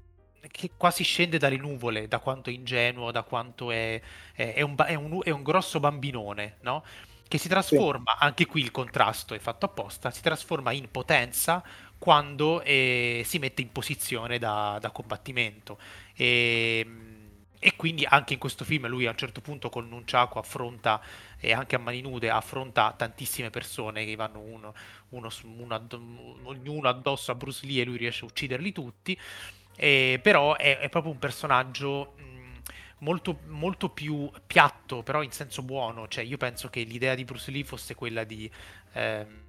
[0.51, 3.99] che quasi scende dalle nuvole da quanto è ingenuo, da quanto è,
[4.33, 6.83] è, è, un, è un, un, grosso bambinone, no?
[7.27, 8.23] Che si trasforma, sì.
[8.23, 11.63] anche qui il contrasto è fatto apposta, si trasforma in potenza
[11.97, 15.79] quando eh, si mette in posizione da, da combattimento.
[16.13, 17.14] E, ehm,
[17.59, 21.01] e quindi anche in questo film lui a un certo punto con Nunchaku affronta
[21.39, 24.73] e anche a mani nude affronta tantissime persone che vanno uno,
[25.09, 25.87] uno, uno
[26.43, 29.19] ognuno addosso a Bruce Lee e lui riesce a ucciderli tutti.
[29.75, 32.61] E, però è, è, proprio un personaggio mh,
[32.99, 36.07] molto, molto più piatto, però in senso buono.
[36.07, 38.49] Cioè, io penso che l'idea di Bruce Lee fosse quella di.
[38.93, 39.43] Ehm,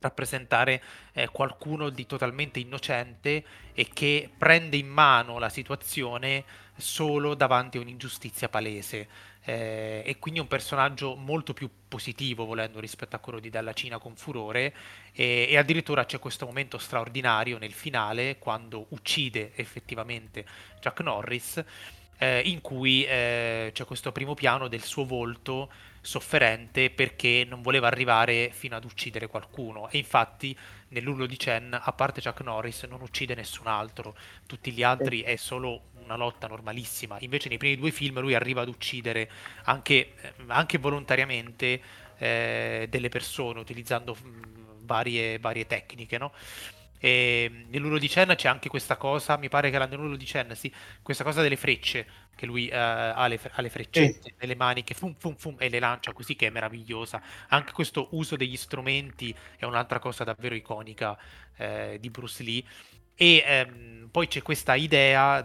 [0.00, 6.44] rappresentare eh, qualcuno di totalmente innocente e che prende in mano la situazione
[6.78, 9.08] solo davanti a un'ingiustizia palese.
[9.44, 13.98] Eh, e quindi un personaggio molto più positivo, volendo, rispetto a quello di Dalla Cina
[13.98, 14.74] con Furore.
[15.12, 20.44] E, e addirittura c'è questo momento straordinario nel finale, quando uccide effettivamente
[20.82, 21.64] Chuck Norris,
[22.18, 27.86] eh, in cui eh, c'è questo primo piano del suo volto sofferente perché non voleva
[27.86, 30.56] arrivare fino ad uccidere qualcuno e infatti
[30.88, 35.36] nell'urlo di Chen a parte Chuck Norris non uccide nessun altro tutti gli altri è
[35.36, 39.30] solo una lotta normalissima invece nei primi due film lui arriva ad uccidere
[39.64, 41.80] anche, eh, anche volontariamente
[42.18, 46.32] eh, delle persone utilizzando mh, varie, varie tecniche no?
[47.00, 50.54] E nell'urlo di Chen c'è anche questa cosa, mi pare che era nell'urlo di Chen,
[50.56, 54.84] sì, questa cosa delle frecce, che lui uh, ha, le, ha, le, freccette nelle mani
[54.84, 57.22] che fum, fum, fum, e le lancia così, che è meravigliosa.
[57.48, 61.16] Anche questo uso degli strumenti è un'altra cosa davvero iconica
[61.56, 62.64] eh, di Bruce Lee.
[63.14, 65.42] E ehm, poi c'è questa idea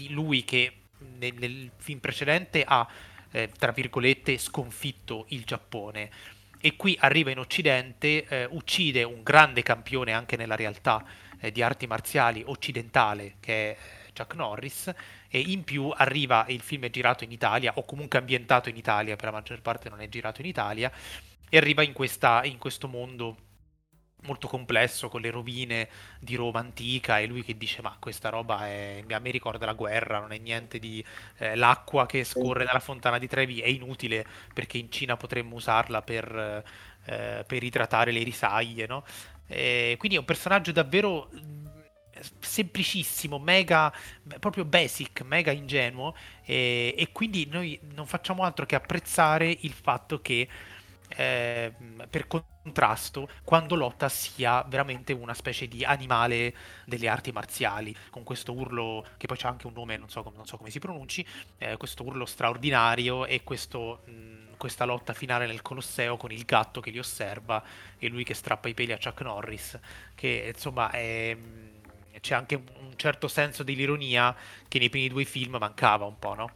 [0.00, 0.72] di lui che
[1.18, 2.86] nel, nel film precedente ha,
[3.30, 6.10] eh, tra virgolette, sconfitto il Giappone.
[6.60, 11.04] E qui arriva in Occidente, eh, uccide un grande campione anche nella realtà
[11.40, 13.76] eh, di arti marziali occidentale che è
[14.14, 14.92] Chuck Norris.
[15.28, 19.16] E in più arriva, il film è girato in Italia o comunque ambientato in Italia,
[19.16, 20.90] per la maggior parte non è girato in Italia
[21.48, 23.36] e arriva in, questa, in questo mondo
[24.22, 28.66] molto complesso con le rovine di Roma antica e lui che dice ma questa roba
[28.66, 31.04] è, a me ricorda la guerra, non è niente di
[31.38, 36.02] eh, l'acqua che scorre dalla fontana di Trevi è inutile perché in Cina potremmo usarla
[36.02, 36.64] per,
[37.04, 39.04] eh, per idratare le risaglie, no?
[39.46, 41.28] E quindi è un personaggio davvero
[42.38, 43.92] semplicissimo, mega,
[44.38, 50.20] proprio basic, mega ingenuo e, e quindi noi non facciamo altro che apprezzare il fatto
[50.20, 50.48] che
[51.16, 51.72] eh,
[52.08, 58.52] per contrasto quando lotta sia veramente una specie di animale delle arti marziali, con questo
[58.52, 61.26] urlo che poi c'ha anche un nome, non so, non so come si pronunci,
[61.58, 66.80] eh, questo urlo straordinario e questo, mh, questa lotta finale nel Colosseo con il gatto
[66.80, 67.62] che li osserva
[67.98, 69.78] e lui che strappa i peli a Chuck Norris,
[70.14, 71.36] che insomma è,
[72.20, 74.34] c'è anche un certo senso dell'ironia
[74.68, 76.50] che nei primi due film mancava un po', no?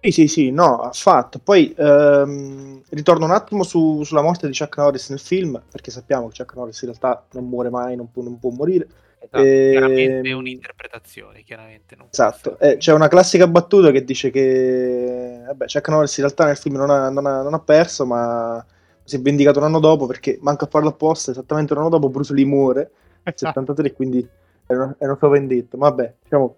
[0.00, 1.40] Sì, sì, sì, no, affatto.
[1.40, 6.28] Poi ehm, ritorno un attimo su, sulla morte di Chuck Norris nel film, perché sappiamo
[6.28, 8.86] che Chuck Norris in realtà non muore mai, non può, non può morire.
[9.18, 9.70] Esatto, e...
[9.72, 11.96] Chiaramente è un'interpretazione, chiaramente.
[11.96, 16.44] Non esatto, eh, c'è una classica battuta che dice che vabbè, Chuck Norris in realtà
[16.44, 18.64] nel film non ha, non ha, non ha perso, ma
[19.02, 22.08] si è vendicato un anno dopo, perché manca a farlo apposta, esattamente un anno dopo
[22.08, 22.90] Bruce Lee muore,
[23.24, 24.26] nel 73, quindi
[24.64, 25.76] è una, è una sua vendetta.
[25.76, 26.56] Ma vabbè, diciamo,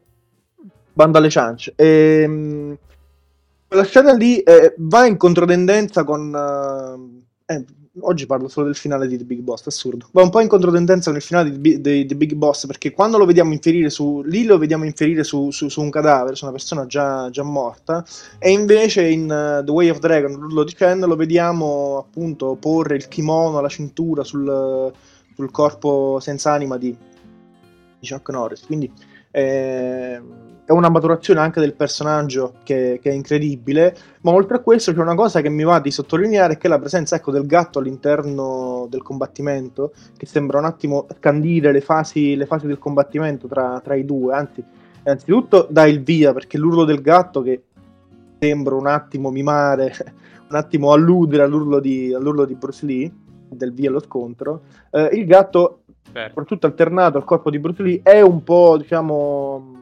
[0.92, 1.72] bando alle ciance.
[1.76, 2.59] E, ehm,
[3.70, 6.34] quella scena lì eh, va in controtendenza con...
[6.34, 7.64] Uh, eh,
[8.00, 10.08] oggi parlo solo del finale di The Big Boss, assurdo.
[10.10, 13.16] Va un po' in controtendenza con il finale di, di, The Big Boss, perché quando
[13.16, 14.22] lo vediamo inferire su...
[14.24, 18.04] lì lo vediamo inferire su, su, su un cadavere, su una persona già, già morta,
[18.40, 22.96] e invece in uh, The Way of Dragon, l'urlo di Ken, lo vediamo appunto porre
[22.96, 24.92] il kimono, la cintura sul,
[25.32, 26.96] sul corpo senza anima di,
[28.00, 28.66] di Chuck Norris.
[28.66, 28.92] Quindi...
[29.30, 30.20] Eh,
[30.70, 35.00] è una maturazione anche del personaggio che, che, è incredibile, ma oltre a questo c'è
[35.00, 38.86] una cosa che mi va di sottolineare che è la presenza ecco, del gatto all'interno
[38.88, 43.96] del combattimento, che sembra un attimo scandire le fasi, le fasi del combattimento tra, tra,
[43.96, 44.62] i due, anzi,
[45.04, 47.64] innanzitutto dà il via, perché l'urlo del gatto che
[48.38, 49.92] sembra un attimo mimare,
[50.50, 53.12] un attimo alludere all'urlo di, all'urlo di Bruce Lee,
[53.48, 55.80] del via allo scontro, eh, il gatto,
[56.12, 56.28] Beh.
[56.28, 59.78] soprattutto alternato al corpo di Bruce Lee, è un po', diciamo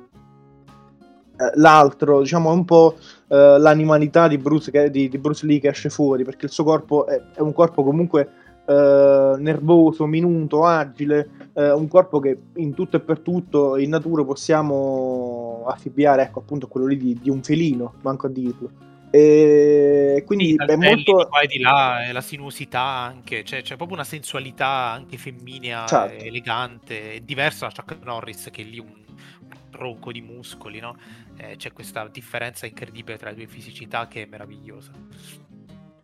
[1.54, 2.96] l'altro, diciamo, è un po'
[3.28, 6.64] eh, l'animalità di Bruce, che, di, di Bruce, Lee che esce fuori, perché il suo
[6.64, 8.30] corpo è, è un corpo comunque
[8.66, 14.24] eh, nervoso, minuto, agile, eh, un corpo che in tutto e per tutto in natura
[14.24, 18.70] possiamo affibbiare, ecco, appunto, quello lì di, di un felino, manco a dirlo.
[19.10, 23.62] E quindi sì, è molto di qua e di là, e la sinuosità anche, cioè,
[23.62, 26.22] c'è proprio una sensualità anche femminea, certo.
[26.22, 29.07] elegante, diversa da Chuck Norris che è lì un
[29.70, 30.96] tronco di muscoli, no?
[31.36, 34.92] Eh, c'è questa differenza incredibile tra le due fisicità che è meravigliosa.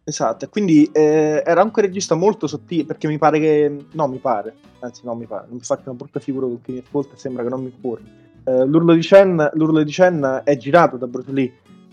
[0.06, 3.86] Esatto, quindi eh, era anche un regista molto sottile, perché mi pare che...
[3.92, 6.72] No, mi pare, anzi no, mi pare, non mi faccio una brutta figura con chi
[6.72, 8.22] mi ascolta sembra che non mi informi.
[8.44, 11.52] Eh, l'urlo di Chen è girato da Bruce Lee,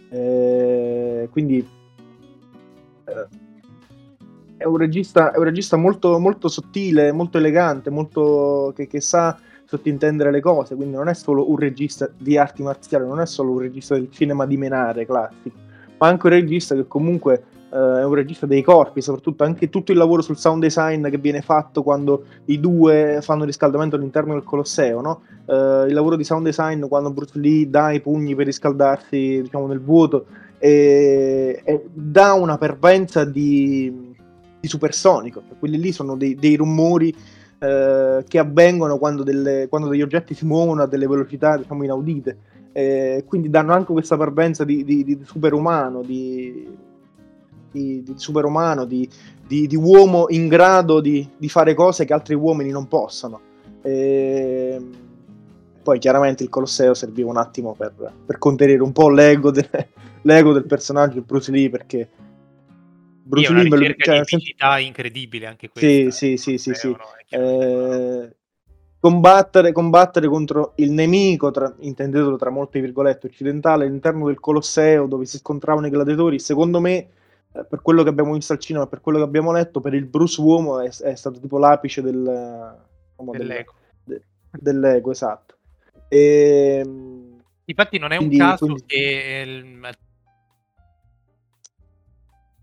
[0.10, 1.66] eh, quindi
[3.06, 3.28] eh,
[4.58, 9.40] è un regista, è un regista molto, molto sottile, molto elegante, molto, che, che sa
[9.72, 13.52] sottintendere le cose, quindi non è solo un regista di arti marziali, non è solo
[13.52, 15.56] un regista del cinema di menare classico,
[15.98, 19.98] ma anche un regista che comunque è un regista dei corpi, soprattutto anche tutto il
[19.98, 25.00] lavoro sul sound design che viene fatto quando i due fanno riscaldamento all'interno del Colosseo,
[25.00, 25.22] no?
[25.46, 29.68] uh, il lavoro di sound design quando Bruce Lee dà i pugni per riscaldarsi diciamo,
[29.68, 30.26] nel vuoto
[30.58, 34.14] e, e dà una pervenza di,
[34.60, 37.16] di supersonico, quelli lì sono dei, dei rumori
[37.62, 42.38] uh, che avvengono quando, delle, quando, degli oggetti si muovono a delle velocità diciamo, inaudite,
[42.74, 46.90] e quindi danno anche questa pervenza di, di, di superumano, di
[47.72, 49.08] di, superumano, di,
[49.76, 53.40] uomo in grado di, fare cose che altri uomini non possano.
[53.82, 54.80] E
[55.82, 57.94] poi chiaramente il Colosseo serviva un attimo per,
[58.26, 59.68] per contenere un po' l'ego, de,
[60.24, 62.10] l'ego del personaggio Bruce Lee perché
[63.32, 66.12] Bruce Lee me cioè, di incredibile anche questa.
[66.12, 66.96] Sì, sì, sì, sì, sì.
[67.30, 68.36] Eh,
[69.00, 75.26] combattere, combattere contro il nemico, tra, intendetelo tra molte virgolette, occidentale all'interno del Colosseo dove
[75.26, 76.96] si scontravano i gladiatori, secondo me
[77.54, 80.06] eh, per quello che abbiamo visto al cinema, per quello che abbiamo letto, per il
[80.06, 82.78] Bruce uomo è, è stato tipo l'apice del,
[83.10, 83.74] diciamo, dell'ego.
[84.04, 84.22] Del,
[84.52, 85.56] de, dell'ego, esatto.
[86.10, 88.84] E, ehm, Infatti non è quindi, un caso quindi...
[88.86, 89.90] che il...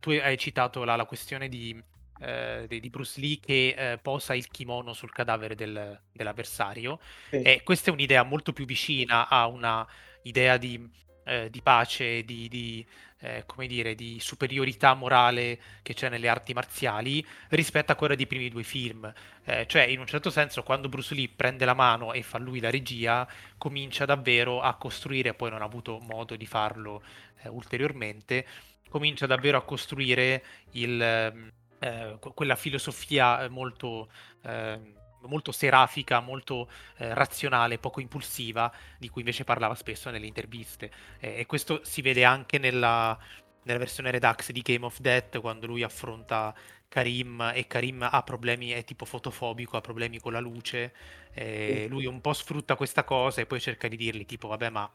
[0.08, 1.78] tu hai citato la, la questione di,
[2.20, 6.98] eh, di, Bruce Lee che eh, posa il kimono sul cadavere del, dell'avversario
[7.28, 7.42] sì.
[7.42, 9.86] e questa è un'idea molto più vicina a una
[10.22, 10.88] idea di,
[11.24, 12.86] eh, di pace, di, di
[13.20, 18.26] eh, come dire, di superiorità morale che c'è nelle arti marziali rispetto a quella dei
[18.26, 19.12] primi due film.
[19.44, 22.60] Eh, cioè, in un certo senso, quando Bruce Lee prende la mano e fa lui
[22.60, 23.28] la regia,
[23.58, 27.02] comincia davvero a costruire, poi non ha avuto modo di farlo
[27.42, 28.46] eh, ulteriormente,
[28.88, 34.08] comincia davvero a costruire il, ehm, eh, quella filosofia molto
[34.42, 40.90] ehm, molto serafica, molto eh, razionale, poco impulsiva, di cui invece parlava spesso nelle interviste.
[41.18, 43.18] Eh, e questo si vede anche nella,
[43.64, 46.54] nella, versione Redux di Game of Death, quando lui affronta
[46.88, 50.94] Karim e Karim ha problemi, è tipo fotofobico, ha problemi con la luce.
[51.32, 54.90] Eh, lui un po' sfrutta questa cosa e poi cerca di dirgli tipo, vabbè, ma...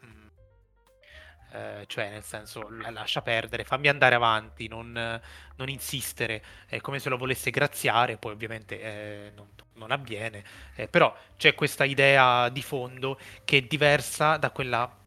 [1.53, 4.91] Eh, cioè nel senso lascia perdere, fammi andare avanti, non,
[5.55, 10.43] non insistere, è come se lo volesse graziare, poi ovviamente eh, non, non, avviene,
[10.73, 15.02] eh, però c'è questa idea di fondo che è diversa da quella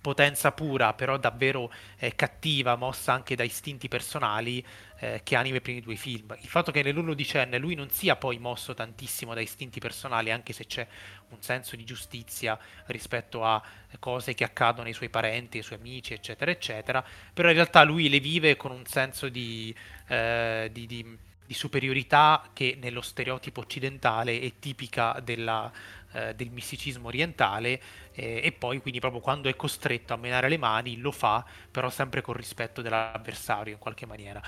[0.00, 4.64] potenza pura, però davvero eh, cattiva, mossa anche da istinti personali
[5.00, 6.36] eh, che anima i primi due film.
[6.40, 10.66] Il fatto che nell'undicenne lui non sia poi mosso tantissimo da istinti personali, anche se
[10.66, 10.86] c'è
[11.30, 13.62] un senso di giustizia rispetto a
[13.98, 18.08] cose che accadono ai suoi parenti, ai suoi amici, eccetera, eccetera, però in realtà lui
[18.08, 19.74] le vive con un senso di,
[20.08, 21.18] eh, di, di
[21.48, 25.72] di superiorità che nello stereotipo occidentale è tipica della,
[26.12, 27.80] eh, del misticismo orientale
[28.12, 31.88] eh, e poi quindi proprio quando è costretto a menare le mani lo fa però
[31.88, 34.42] sempre con rispetto dell'avversario in qualche maniera.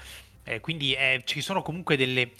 [0.45, 2.33] Eh, quindi eh, ci sono comunque delle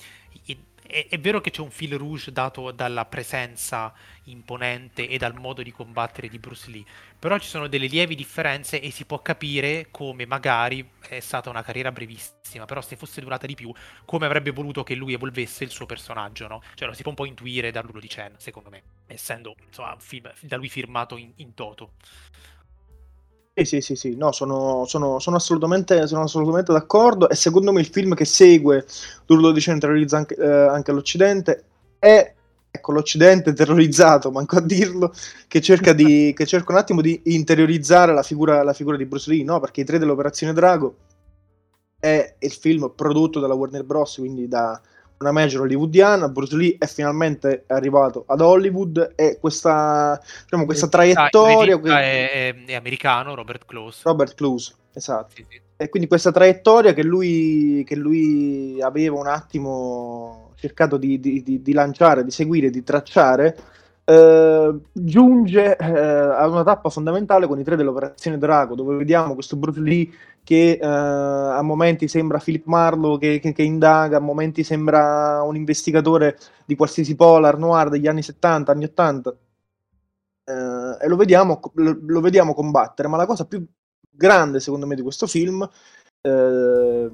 [0.91, 3.95] è, è, vero che c'è un fil rouge dato dalla presenza
[4.25, 6.85] imponente e dal modo di combattere di Bruce Lee,
[7.21, 11.63] però ci sono delle lievi differenze e si può capire come magari è stata una
[11.63, 13.71] carriera brevissima, però se fosse durata di più,
[14.07, 16.63] come avrebbe voluto che lui evolvesse il suo personaggio, no?
[16.75, 20.33] Cioè lo si può un po' intuire dall'Ulo di Chen, secondo me, essendo insomma, film
[20.41, 21.93] da lui firmato in, in toto.
[23.53, 24.17] Sì, sì, sì, sì.
[24.17, 28.87] no, sono, sono, sono, assolutamente, sono, assolutamente, d'accordo e secondo me il film che segue
[29.27, 31.65] Durlo di terrorizza anche, eh, anche l'Occidente
[31.99, 32.35] è
[32.71, 35.13] ecco, l'Occidente terrorizzato, manco a dirlo,
[35.49, 39.31] che cerca, di, che cerca un attimo di interiorizzare la figura, la figura di Bruce
[39.31, 39.61] Lee, no?
[39.61, 40.97] Perché i tre dell'Operazione Drago
[41.99, 44.81] è il film prodotto dalla Warner Bros., quindi da,
[45.21, 51.75] una major hollywoodiana, Bruce Lee è finalmente arrivato ad Hollywood e questa, diciamo, questa traiettoria...
[51.75, 54.01] Il è, è, è, americano, Robert Close.
[54.05, 55.35] Robert Close, esatto.
[55.35, 55.61] Sì, sì.
[55.81, 61.63] E quindi questa traiettoria che lui, che lui aveva un attimo cercato di, di, di,
[61.63, 63.57] di lanciare, di seguire, di tracciare,
[64.05, 69.57] eh, giunge eh, a una tappa fondamentale con i tre dell'Operazione Drago, dove vediamo questo
[69.57, 70.11] Bruce Lee
[70.45, 75.57] che eh, a momenti sembra Philip Marlowe che, che, che, indaga, a momenti sembra un
[75.57, 79.37] investigatore di qualsiasi polar noir degli anni 70, anni 80.
[80.45, 83.67] Eh, e lo vediamo, lo, lo, vediamo combattere, ma la cosa più
[84.11, 85.69] grande secondo me di questo film,
[86.23, 87.11] eh,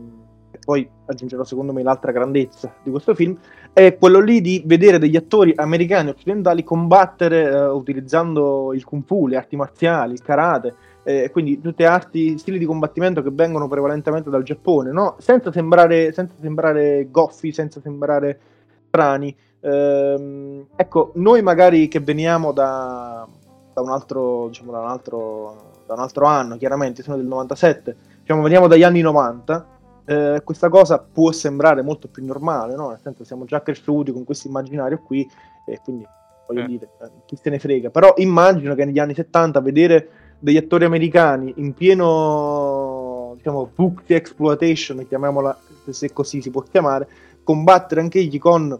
[0.50, 3.38] e poi aggiungerò secondo me l'altra grandezza di questo film,
[3.72, 9.26] è quello lì di vedere degli attori americani occidentali combattere eh, utilizzando il kung fu,
[9.26, 10.74] le arti marziali, il karate,
[11.04, 15.16] eh, quindi tutte arti, stili di combattimento che vengono prevalentemente dal Giappone, no?
[15.18, 18.40] senza, sembrare, senza sembrare goffi, senza sembrare
[18.88, 19.36] strani.
[19.60, 23.26] Ehm, ecco, noi magari che veniamo da,
[23.72, 27.96] da, un, altro, diciamo, da, un, altro, da un altro anno, chiaramente sono del 97,
[28.20, 29.66] diciamo, veniamo dagli anni 90,
[30.04, 32.88] eh, questa cosa può sembrare molto più normale, no?
[32.88, 35.28] Nel senso siamo già cresciuti con questo immaginario qui
[35.64, 36.06] e quindi
[36.46, 36.66] voglio eh.
[36.66, 37.90] dire, eh, chi se ne frega.
[37.90, 40.08] Però immagino che negli anni 70 vedere
[40.38, 45.58] degli attori americani in pieno, diciamo, book exploitation, chiamiamola
[45.90, 47.08] se così si può chiamare,
[47.42, 48.78] combattere anch'egli con,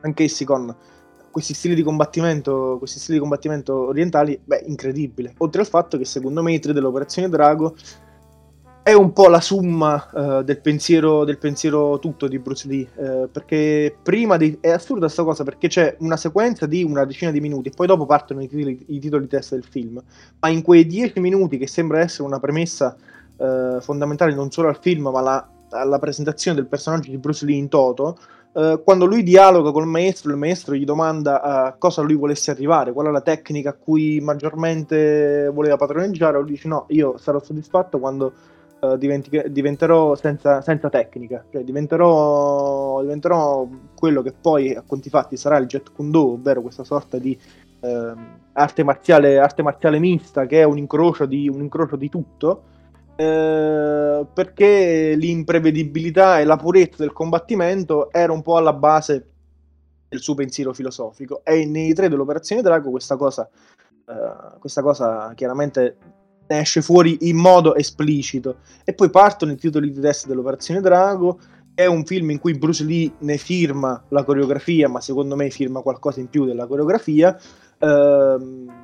[0.00, 0.74] anch'essi con
[1.34, 5.34] questi stili di combattimento, questi stili di combattimento orientali, beh, incredibile.
[5.38, 7.74] Oltre al fatto che secondo me i tre dell'Operazione Drago
[8.84, 13.28] è un po' la summa uh, del, pensiero, del, pensiero, tutto di Bruce Lee, uh,
[13.32, 14.58] perché prima di...
[14.60, 17.88] è assurda questa cosa perché c'è una sequenza di una decina di minuti e poi
[17.88, 20.00] dopo partono i titoli, i titoli testa del film,
[20.38, 22.96] ma in quei dieci minuti che sembra essere una premessa
[23.38, 27.56] uh, fondamentale non solo al film ma la, alla presentazione del personaggio di Bruce Lee
[27.56, 28.18] in toto,
[28.84, 33.08] quando lui dialoga col maestro, il maestro gli domanda a cosa lui volesse arrivare, qual
[33.08, 38.32] è la tecnica a cui maggiormente voleva padroneggiare, lui dice no, io sarò soddisfatto quando
[38.78, 45.36] uh, diventi, diventerò senza, senza, tecnica, cioè diventerò, diventerò, quello che poi a conti fatti
[45.36, 47.36] sarà il Jet Kundo, ovvero questa sorta di
[47.80, 48.16] uh,
[48.52, 52.62] arte, marziale, arte marziale mista che è un incrocio di, un incrocio di tutto.
[53.16, 59.28] Uh, perché l'imprevedibilità e la purezza del combattimento era un po' alla base
[60.08, 63.48] del suo pensiero filosofico e nei tre dell'operazione Drago questa cosa,
[64.06, 65.96] uh, questa cosa chiaramente
[66.46, 68.56] esce fuori in modo esplicito.
[68.84, 71.38] E poi partono i titoli di testa dell'Operazione Drago.
[71.74, 75.80] È un film in cui Bruce Lee ne firma la coreografia, ma secondo me firma
[75.80, 77.36] qualcosa in più della coreografia.
[77.78, 78.83] Ehm,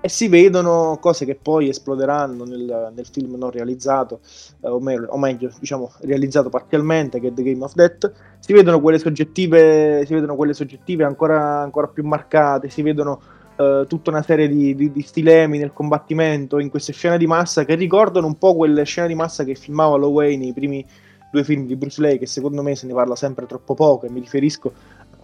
[0.00, 4.20] e si vedono cose che poi esploderanno nel, nel film non realizzato,
[4.60, 8.12] eh, o, meglio, o, meglio, diciamo, realizzato parzialmente, che è The Game of Death.
[8.38, 13.20] Si vedono quelle soggettive, vedono quelle soggettive ancora, ancora più marcate, si vedono
[13.56, 17.64] uh, tutta una serie di, di, di, stilemi nel combattimento in queste scene di massa
[17.64, 20.86] che ricordano un po' quelle scene di massa che filmava Lowey nei primi
[21.30, 24.10] due film di Bruce Lee, che secondo me se ne parla sempre troppo poco, e
[24.10, 24.72] mi riferisco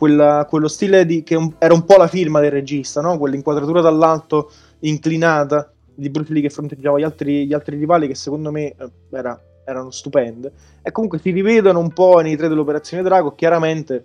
[0.05, 3.17] quella, quello stile di, che un, era un po' la firma del regista, no?
[3.17, 4.51] quell'inquadratura dall'alto
[4.81, 8.91] inclinata di Bruce Lee che fronteggiava gli altri, gli altri rivali che secondo me eh,
[9.13, 10.53] era, erano stupende
[10.83, 14.05] e comunque si rivedono un po' nei tre dell'Operazione Drago chiaramente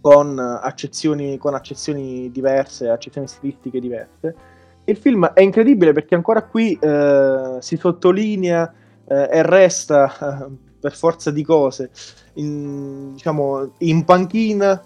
[0.00, 4.34] con accezioni, con accezioni diverse, accezioni stilistiche diverse.
[4.84, 8.72] Il film è incredibile perché ancora qui eh, si sottolinea
[9.04, 11.90] eh, e resta eh, per forza di cose
[12.34, 14.82] in, diciamo, in panchina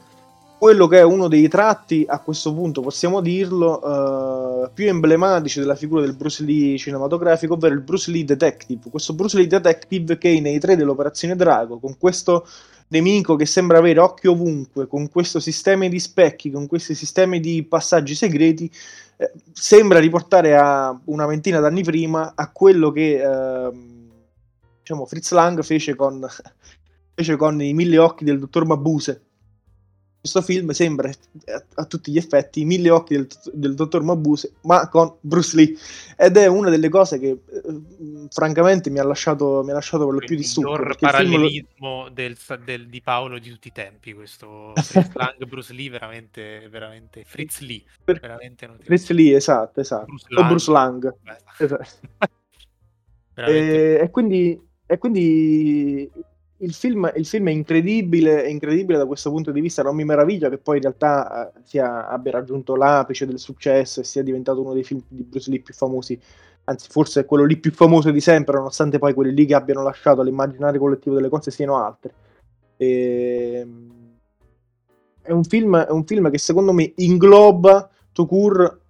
[0.58, 5.74] quello che è uno dei tratti, a questo punto possiamo dirlo, uh, più emblematici della
[5.74, 8.88] figura del Bruce Lee cinematografico, ovvero il Bruce Lee Detective.
[8.90, 12.46] Questo Bruce Lee Detective che nei tre dell'Operazione Drago, con questo
[12.88, 17.62] nemico che sembra avere occhio ovunque, con questo sistema di specchi, con questi sistemi di
[17.64, 18.70] passaggi segreti,
[19.18, 23.70] eh, sembra riportare a una ventina d'anni prima a quello che eh,
[24.78, 26.26] diciamo, Fritz Lang fece con,
[27.14, 29.25] fece con i mille occhi del dottor Mabuse
[30.26, 34.88] questo film sembra a, a, tutti gli effetti mille occhi del, del, dottor Mabuse, ma
[34.88, 35.76] con Bruce Lee.
[36.16, 37.38] Ed è una delle cose che eh,
[38.30, 40.82] francamente mi ha lasciato, mi ha lasciato per lo più di stupido.
[40.82, 42.10] Il parallelismo lo...
[42.12, 47.22] del, del, di Paolo di tutti i tempi, questo Fritz Lang, Bruce Lee, veramente, veramente
[47.24, 47.84] Fritz Lee.
[48.02, 48.18] Per...
[48.18, 50.06] Veramente Fritz Lee, esatto, esatto.
[50.06, 51.14] Bruce o Bruce Lang.
[51.58, 51.86] Esatto.
[53.46, 56.10] e, e, quindi, e quindi
[56.58, 59.82] il film, il film, è incredibile, è incredibile da questo punto di vista.
[59.82, 64.04] Non mi meraviglia che poi in realtà eh, sia, abbia raggiunto l'apice del successo e
[64.04, 66.18] sia diventato uno dei film di Bruce Lee più famosi,
[66.64, 70.20] anzi, forse quello lì più famoso di sempre, nonostante poi quelli lì che abbiano lasciato
[70.22, 72.10] all'immaginario collettivo delle cose siano altri.
[72.76, 73.52] E...
[73.60, 73.94] Ehm,
[75.22, 78.84] è, un film, è un film che secondo me ingloba Tukur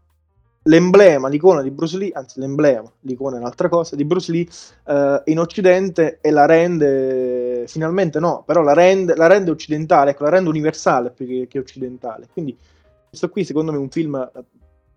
[0.66, 4.46] l'emblema, l'icona di Bruce Lee, anzi l'emblema, l'icona è un'altra cosa, di Bruce Lee
[4.86, 10.24] eh, in Occidente e la rende, finalmente no, però la rende, la rende occidentale, ecco,
[10.24, 12.28] la rende universale più che, che, occidentale.
[12.32, 12.56] Quindi
[13.08, 14.44] questo qui secondo me è un film eh,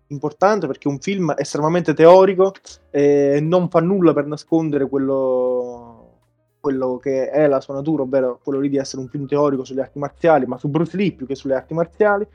[0.08, 2.52] importante perché è un film estremamente teorico
[2.90, 6.18] e non fa nulla per nascondere quello,
[6.60, 9.82] quello che è la sua natura, ovvero quello lì di essere un film teorico sulle
[9.82, 12.26] arti marziali, ma su Bruce Lee più che sulle arti marziali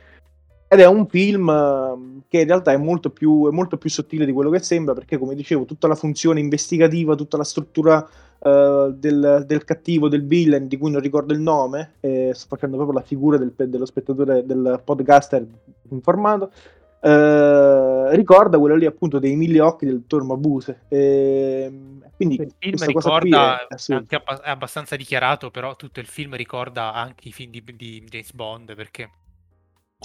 [0.68, 4.26] ed è un film ehm, che in realtà è molto, più, è molto più sottile
[4.26, 8.08] di quello che sembra, perché come dicevo, tutta la funzione investigativa, tutta la struttura
[8.40, 12.78] uh, del, del, cattivo, del villain, di cui non ricordo il nome, eh, sto facendo
[12.78, 15.46] proprio la figura del, dello spettatore, del podcaster
[15.90, 16.52] informato,
[17.02, 20.82] uh, ricorda quello lì appunto dei mille occhi del dottor Mabuse.
[20.88, 21.72] E,
[22.16, 23.76] quindi il film ricorda, è,
[24.08, 28.74] è abbastanza dichiarato, però tutto il film ricorda anche i film di, di James Bond,
[28.74, 29.10] perché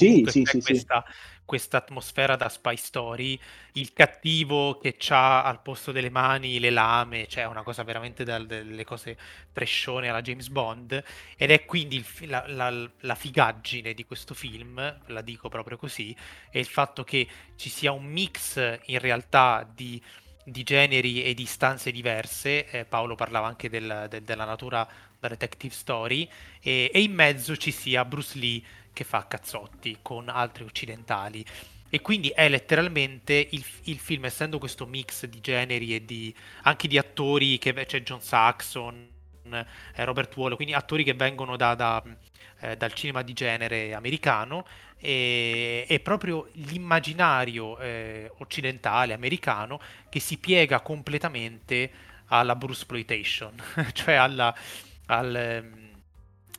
[0.07, 1.41] Comunque sì, sì, questa, sì.
[1.45, 3.39] questa atmosfera da spy story,
[3.73, 8.39] il cattivo che ha al posto delle mani le lame, cioè una cosa veramente da,
[8.39, 9.17] delle cose
[9.53, 11.03] trescione alla James Bond,
[11.37, 16.15] ed è quindi il, la, la, la, figaggine di questo film, la dico proprio così,
[16.51, 17.27] è il fatto che
[17.57, 20.03] ci sia un mix in realtà di,
[20.45, 24.89] di generi e di stanze diverse, eh, Paolo parlava anche del, del, della natura
[25.19, 26.29] da detective story,
[26.61, 28.63] e, e in mezzo ci sia Bruce Lee
[29.01, 31.43] che fa cazzotti con altri occidentali.
[31.89, 36.35] E quindi è letteralmente il, il, film, essendo questo mix di generi e di,
[36.65, 39.09] anche di attori, che c'è John Saxon,
[39.51, 39.65] eh,
[40.05, 42.03] Robert Wall, quindi attori che vengono da, da,
[42.61, 44.67] eh, dal cinema di genere americano,
[44.99, 49.81] e, è proprio l'immaginario eh, occidentale, americano,
[50.11, 51.91] che si piega completamente
[52.27, 53.55] alla Bruce Exploitation,
[53.95, 54.55] cioè alla,
[55.07, 55.90] al ehm,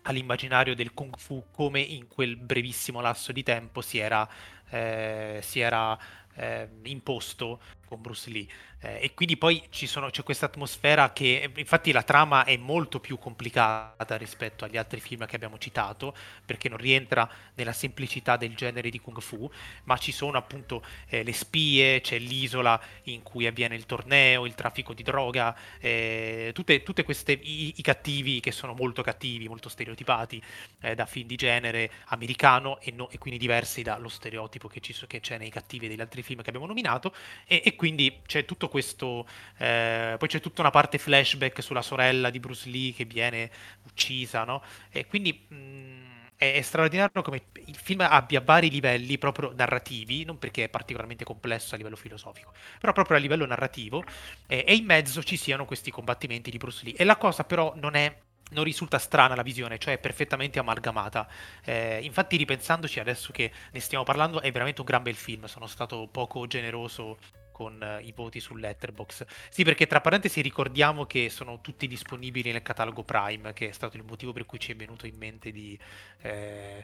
[0.04, 4.28] all'immaginario del kung fu come in quel brevissimo lasso di tempo si era,
[4.70, 5.98] eh, si era
[6.36, 7.60] eh, imposto
[7.92, 8.48] con Bruce Lee.
[8.80, 13.18] Eh, e quindi poi sono, c'è questa atmosfera che, infatti, la trama è molto più
[13.20, 16.16] complicata rispetto agli altri film che abbiamo citato,
[16.46, 19.50] perché non rientra nella semplicità del genere di Kung Fu,
[19.84, 24.56] ma ci sono appunto eh, le spie, c'è l'isola in cui avviene il torneo, il
[24.56, 29.68] traffico di droga, eh, tutte, tutte, queste i, i, cattivi che sono molto cattivi, molto
[29.68, 30.42] stereotipati
[30.80, 34.96] eh, da film di genere americano e, no, e quindi diversi dallo stereotipo che, ci,
[35.08, 37.14] che, c'è nei cattivi degli altri film che abbiamo nominato,
[37.46, 39.26] e, e quindi c'è tutto questo.
[39.58, 43.50] Eh, poi c'è tutta una parte flashback sulla sorella di Bruce Lee che viene
[43.90, 44.62] uccisa, no?
[44.92, 45.48] E quindi.
[45.48, 50.70] Mh, mm, è, straordinario come il film abbia vari livelli proprio narrativi, non perché è
[50.70, 54.04] particolarmente complesso a livello filosofico, però proprio a livello narrativo,
[54.48, 56.96] eh, e in mezzo ci siano questi combattimenti di Bruce Lee.
[56.96, 58.16] E la cosa però non è
[58.52, 61.28] non risulta strana la visione, cioè è perfettamente amalgamata.
[61.64, 65.46] Eh, infatti, ripensandoci adesso che ne stiamo parlando, è veramente un gran bel film.
[65.46, 67.18] Sono stato poco generoso
[67.62, 69.24] con uh, i voti su Letterbox.
[69.50, 73.98] Sì, perché tra parentesi ricordiamo che sono tutti disponibili nel catalogo Prime, che è stato
[73.98, 75.78] il motivo per cui ci è venuto in mente di
[76.22, 76.84] eh,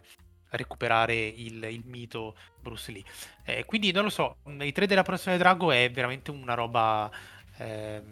[0.50, 3.04] recuperare il, il, mito Bruce Lee.
[3.44, 7.10] Eh, quindi non lo so, i tre della Protezione Drago è veramente una roba,
[7.58, 8.04] ehm,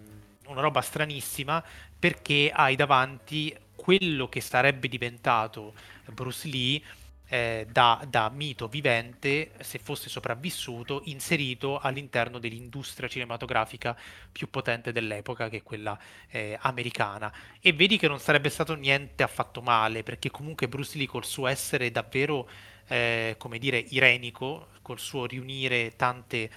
[0.47, 1.63] una roba stranissima
[1.99, 5.73] perché hai davanti quello che sarebbe diventato
[6.05, 6.81] Bruce Lee
[7.27, 13.97] eh, da, da, mito vivente, se fosse sopravvissuto, inserito all'interno dell'industria cinematografica
[14.31, 15.97] più potente dell'epoca, che è quella
[16.29, 17.33] eh, americana.
[17.59, 21.47] E vedi che non sarebbe stato niente affatto male, perché comunque Bruce Lee col suo
[21.47, 22.49] essere davvero,
[22.87, 26.49] eh, come dire, irenico, col suo riunire tante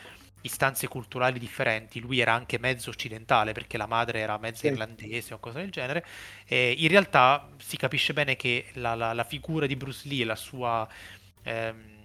[0.42, 4.66] istanze culturali differenti, lui era anche mezzo occidentale perché la madre era mezza sì.
[4.68, 6.04] irlandese o cose del genere,
[6.46, 10.24] e in realtà si capisce bene che la, la, la figura di Bruce Lee e
[10.24, 10.88] la sua...
[11.42, 11.96] Ehm,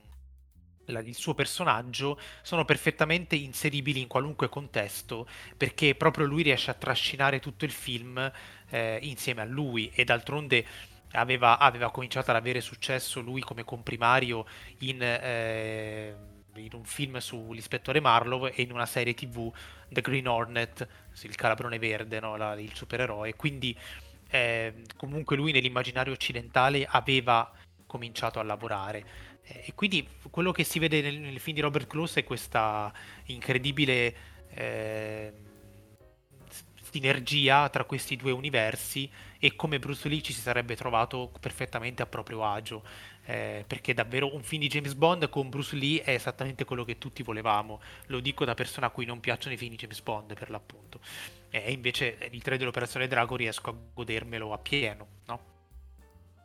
[0.85, 5.25] il suo personaggio sono perfettamente inseribili in qualunque contesto
[5.55, 8.29] perché proprio lui riesce a trascinare tutto il film
[8.69, 9.89] eh, insieme a lui.
[9.93, 10.65] E d'altronde
[11.11, 14.45] aveva, aveva, cominciato ad avere successo lui come comprimario
[14.79, 16.15] in eh,
[16.55, 19.51] in un film sull'ispettore Marlowe e in una serie tv
[19.89, 20.87] The Green Hornet,
[21.21, 22.35] il calabrone verde, no?
[22.35, 23.35] La, il supereroe.
[23.35, 23.77] Quindi
[24.29, 27.51] eh, comunque lui nell'immaginario occidentale aveva
[27.85, 29.05] cominciato a lavorare.
[29.43, 32.91] Eh, e quindi quello che si vede nel, nel, film di Robert Close è questa
[33.25, 34.15] incredibile
[34.49, 35.33] eh,
[36.93, 42.05] sinergia tra questi due universi e come Bruce Lee ci si sarebbe trovato perfettamente a
[42.05, 42.83] proprio agio
[43.25, 46.97] eh, perché davvero un film di James Bond con Bruce Lee è esattamente quello che
[46.97, 47.79] tutti volevamo.
[48.07, 50.99] Lo dico da persona a cui non piacciono i film di James Bond, per l'appunto.
[51.49, 55.39] E invece il 3 dell'Operazione Drago riesco a godermelo appieno, no?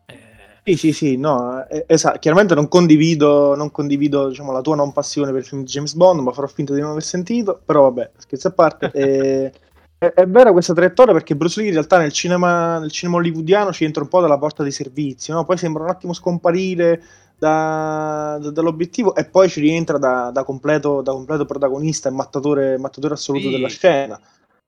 [0.06, 0.36] Eh...
[0.64, 2.18] Sì, sì, sì, no, eh, esatto.
[2.18, 5.94] Chiaramente non condivido, non condivido diciamo, la tua non passione per il film di James
[5.94, 8.90] Bond, ma farò finta di non aver sentito, però vabbè, scherzi a parte.
[9.98, 13.72] è, è, vera questa traiettoria perché Bruce Lee in realtà nel cinema, nel cinema hollywoodiano
[13.72, 15.44] ci entra un po' dalla porta dei servizi, no?
[15.44, 17.02] poi sembra un attimo scomparire
[17.36, 22.78] da, da, dall'obiettivo e poi ci rientra da, da, completo, da completo, protagonista e mattatore,
[22.78, 23.50] mattatore assoluto sì.
[23.50, 24.20] della scena.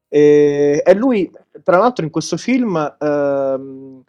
[0.09, 1.31] E, e, lui,
[1.63, 4.03] tra l'altro, in questo film ehm,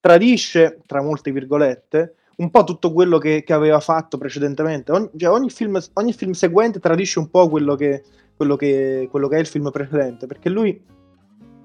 [0.00, 4.92] tradisce, tra molte virgolette, un po' tutto quello che, che aveva fatto precedentemente.
[4.92, 8.02] Ogni, cioè ogni, film, ogni film seguente tradisce un po' quello che,
[8.40, 10.82] quello che, quello che è il film precedente, perché lui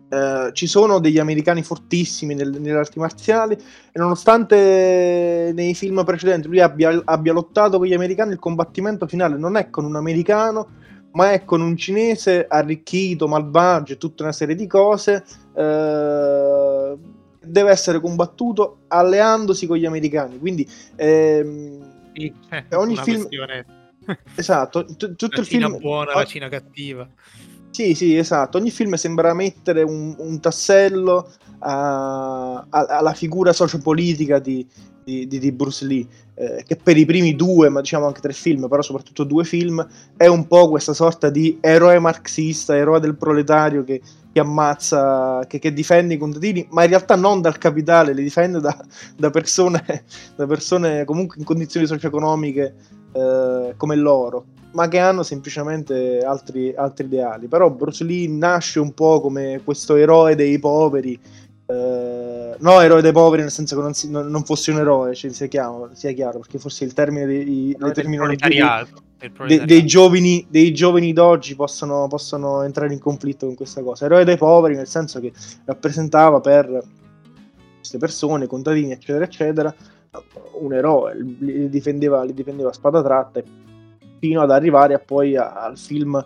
[0.10, 6.50] eh, ci sono degli americani fortissimi nel, nelle arti marziali e nonostante nei film precedenti
[6.50, 10.68] lui abbia, abbia, lottato con gli americani, il combattimento finale non è con un americano,
[11.14, 15.24] ma è con un cinese arricchito, malvagio e tutta una serie di cose.
[15.56, 16.98] Eh,
[17.42, 20.40] deve essere combattuto alleandosi con gli americani.
[20.40, 23.20] Quindi ehm, sì, cioè, ogni film...
[23.20, 23.75] Questione...
[24.36, 25.80] esatto, t- tutto la il Cina film...
[25.80, 27.08] buona, la Cina cattiva.
[27.76, 28.58] Sì, sì, esatto.
[28.58, 31.30] Ogni film sembra mettere un, un tassello
[31.60, 34.66] a, a, alla figura sociopolitica di,
[35.06, 38.68] di, di, Bruce Lee, eh, che per i primi due, ma diciamo anche tre film,
[38.68, 39.86] però soprattutto due film,
[40.18, 44.02] è un po' questa sorta di eroe marxista, eroe del proletario che,
[44.32, 48.60] che ammazza, che, che, difende i contadini, ma in realtà non dal capitale, li difende
[48.60, 48.76] da,
[49.16, 52.74] da, persone, da persone comunque in condizioni socio-economiche
[53.16, 54.46] eh, come loro
[54.76, 57.48] ma che hanno semplicemente altri, altri, ideali.
[57.48, 61.18] Però Bruce Lee nasce un po' come questo eroe dei poveri
[61.68, 65.16] eh, no, eroe dei poveri nel senso che non, si, non, non fosse un eroe,
[65.16, 68.48] cioè, sia, chiaro, sia chiaro, perché forse il termine dei, le terminologie
[69.48, 74.06] dei, dei, giovani, dei giovani d'oggi possono, possono, entrare in conflitto con questa cosa.
[74.06, 75.34] Eroe dei poveri nel senso che
[75.66, 76.84] rappresentava per
[77.78, 79.76] queste persone, contadini, eccetera, eccetera,
[80.60, 83.42] un eroe, li difendeva, li difendeva a spada tratta
[84.20, 86.26] fino ad arrivare a poi a, al film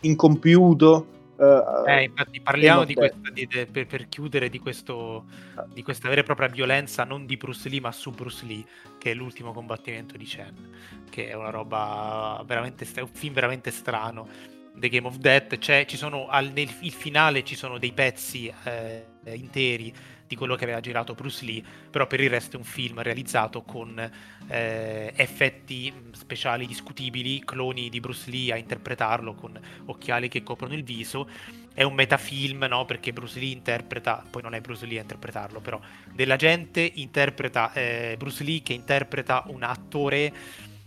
[0.00, 5.24] incompiuto Uh, eh, infatti parliamo di questa, di, de, per, per, chiudere di, questo,
[5.72, 8.64] di questa vera e propria violenza non di Bruce Lee ma su Bruce Lee
[8.98, 10.54] che è l'ultimo combattimento di Chen
[11.10, 14.28] che è una roba veramente un film veramente strano.
[14.76, 19.04] The Game of Death c'è, ci sono al, nel finale ci sono dei pezzi eh,
[19.32, 19.92] interi
[20.34, 23.62] di quello che aveva girato Bruce Lee, però per il resto è un film realizzato
[23.62, 23.98] con
[24.48, 30.82] eh, effetti speciali discutibili, cloni di Bruce Lee a interpretarlo con occhiali che coprono il
[30.82, 31.28] viso.
[31.72, 32.84] È un metafilm, no?
[32.84, 35.80] Perché Bruce Lee interpreta, poi non è Bruce Lee a interpretarlo, però
[36.12, 40.32] della gente interpreta eh, Bruce Lee che interpreta un attore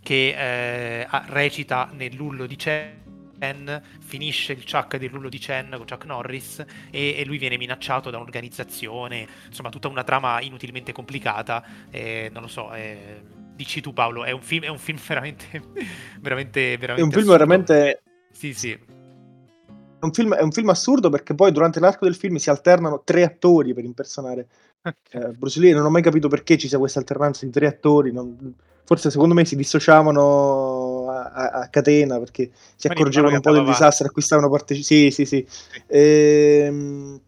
[0.04, 3.07] che eh, recita nell'ullo di Chen
[3.40, 7.58] Chen, finisce il Chuck del rullo di Chen con Chuck Norris e, e, lui viene
[7.58, 13.22] minacciato da un'organizzazione, insomma tutta una trama inutilmente complicata, eh, non lo so, eh,
[13.56, 15.46] dici tu Paolo, è un film, è un film veramente,
[16.22, 17.02] veramente, veramente...
[17.02, 18.02] È un film veramente...
[18.32, 18.72] Sì, sì.
[18.72, 23.02] È un, film, è un film assurdo perché poi durante l'arco del film si alternano
[23.04, 24.48] tre attori per impersonare
[25.12, 25.74] eh, Bruce Lee.
[25.74, 28.12] Non ho mai capito perché ci sia questa alternanza di tre attori.
[28.12, 28.54] Non...
[28.86, 30.77] Forse secondo me si dissociavano
[31.22, 35.12] a, a catena perché si accorgevano un po' del disastro, acquistavano partecipazioni.
[35.12, 35.48] Sì, sì, sì.
[35.88, 37.20] Ehm,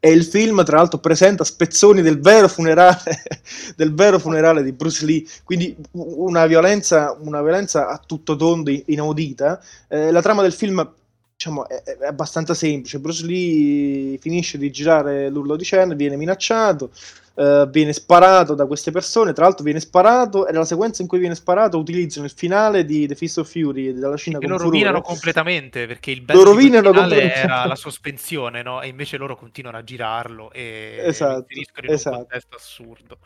[0.00, 3.24] e il film, tra l'altro, presenta spezzoni del vero funerale,
[3.74, 9.60] del vero funerale di Bruce Lee, quindi una violenza, una violenza a tutto tondo, inaudita.
[9.88, 10.88] Eh, la trama del film
[11.34, 13.00] diciamo, è, è, abbastanza semplice.
[13.00, 16.90] Bruce Lee finisce di girare l'urlo di Chen, viene minacciato,
[17.38, 19.32] Uh, viene sparato da queste persone.
[19.32, 20.48] Tra l'altro, viene sparato.
[20.48, 23.92] E nella sequenza in cui viene sparato, utilizzano il finale di The Fist of Fury
[23.92, 24.38] della Cina.
[24.38, 27.34] Che lo rovinano completamente perché il bello rovinano completamente.
[27.34, 28.82] era la sospensione, no?
[28.82, 32.16] E invece loro continuano a girarlo e esatto, inseriscono in esatto.
[32.16, 33.18] un contesto assurdo.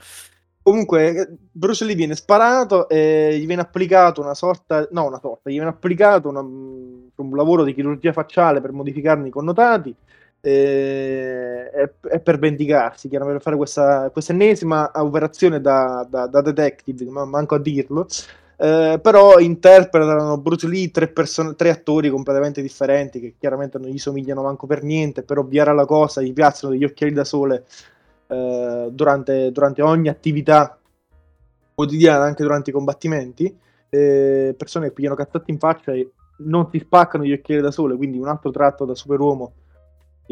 [0.63, 5.55] Comunque, Bruce Lee viene sparato e gli viene applicato una sorta, no, una sorta, gli
[5.55, 9.97] viene applicato una, un lavoro di chirurgia facciale per modificarne i connotati
[10.45, 11.71] e,
[12.03, 17.25] e, per vendicarsi, chiaramente per fare questa, questa ennesima operazione da, da, da detective, ma
[17.25, 18.09] manco a dirlo.
[18.57, 23.99] Eh, però interpretano Bruce Lee tre, person- tre attori completamente differenti che chiaramente non gli
[23.99, 27.65] somigliano manco per niente per ovviare la cosa gli piazzano degli occhiali da sole
[28.29, 30.79] eh, durante, durante, ogni attività
[31.75, 33.53] quotidiana anche durante i combattimenti
[33.89, 36.13] eh, persone che pigliano cazzati in faccia e
[36.45, 39.55] non si spaccano gli occhiali da sole quindi un altro tratto da superuomo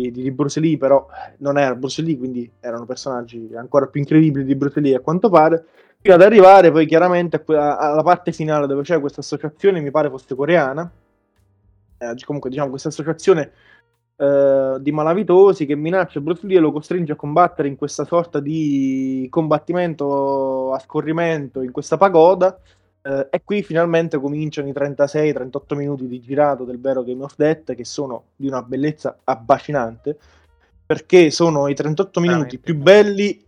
[0.09, 1.07] di, di Bruce Lee, però
[1.39, 5.29] non era Bruce Lee, quindi erano personaggi ancora più incredibili di Bruce Lee a quanto
[5.29, 5.65] pare,
[6.01, 10.35] fino ad arrivare poi chiaramente alla parte finale dove c'è questa associazione, mi pare fosse
[10.35, 10.91] coreana,
[11.99, 13.53] eh, comunque diciamo questa associazione
[14.17, 18.41] eh, di malavitosi che minaccia Bruce Lee e lo costringe a combattere in questa sorta
[18.41, 22.59] di combattimento a scorrimento in questa pagoda
[23.03, 27.75] Uh, e qui finalmente cominciano i 36-38 minuti di girato del vero Game of Death
[27.75, 30.19] che sono di una bellezza abbacinante
[30.85, 33.43] perché sono i 38 minuti più belli,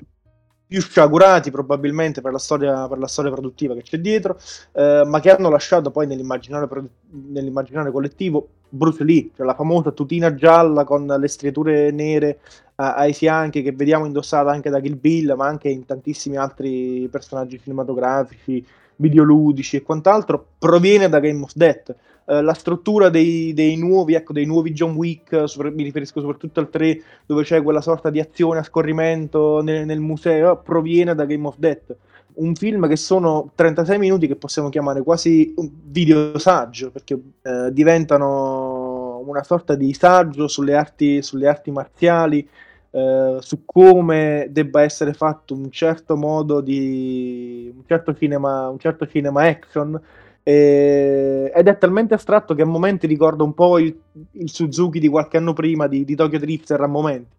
[0.65, 4.39] più sciagurati probabilmente per la storia, per la storia produttiva che c'è dietro,
[4.73, 10.35] uh, ma che hanno lasciato poi nell'immaginario, nell'immaginario collettivo Bruce Lee, cioè la famosa tutina
[10.35, 12.39] gialla con le striature nere
[12.77, 17.07] uh, ai fianchi che vediamo indossata anche da Kill Bill, ma anche in tantissimi altri
[17.11, 18.65] personaggi cinematografici
[18.97, 21.95] videoludici e quant'altro proviene da Game of Death.
[22.25, 26.61] Uh, la struttura dei, dei, nuovi, ecco, dei nuovi John Wick, sopra, mi riferisco soprattutto
[26.61, 31.25] al 3, dove c'è quella sorta di azione a scorrimento nel, nel museo, proviene da
[31.25, 31.97] Game of Death.
[32.35, 37.71] Un film che sono 36 minuti che possiamo chiamare quasi un video saggio, perché uh,
[37.71, 42.49] diventano una sorta di saggio sulle arti, sulle arti marziali,
[42.93, 49.07] eh, su come debba essere fatto un certo modo di un certo cinema, un certo
[49.07, 50.01] cinema action
[50.45, 53.99] eh, ed è talmente astratto che a momenti ricorda un po' il,
[54.33, 57.35] il Suzuki di qualche anno prima di, di Tokyo Drifter a momenti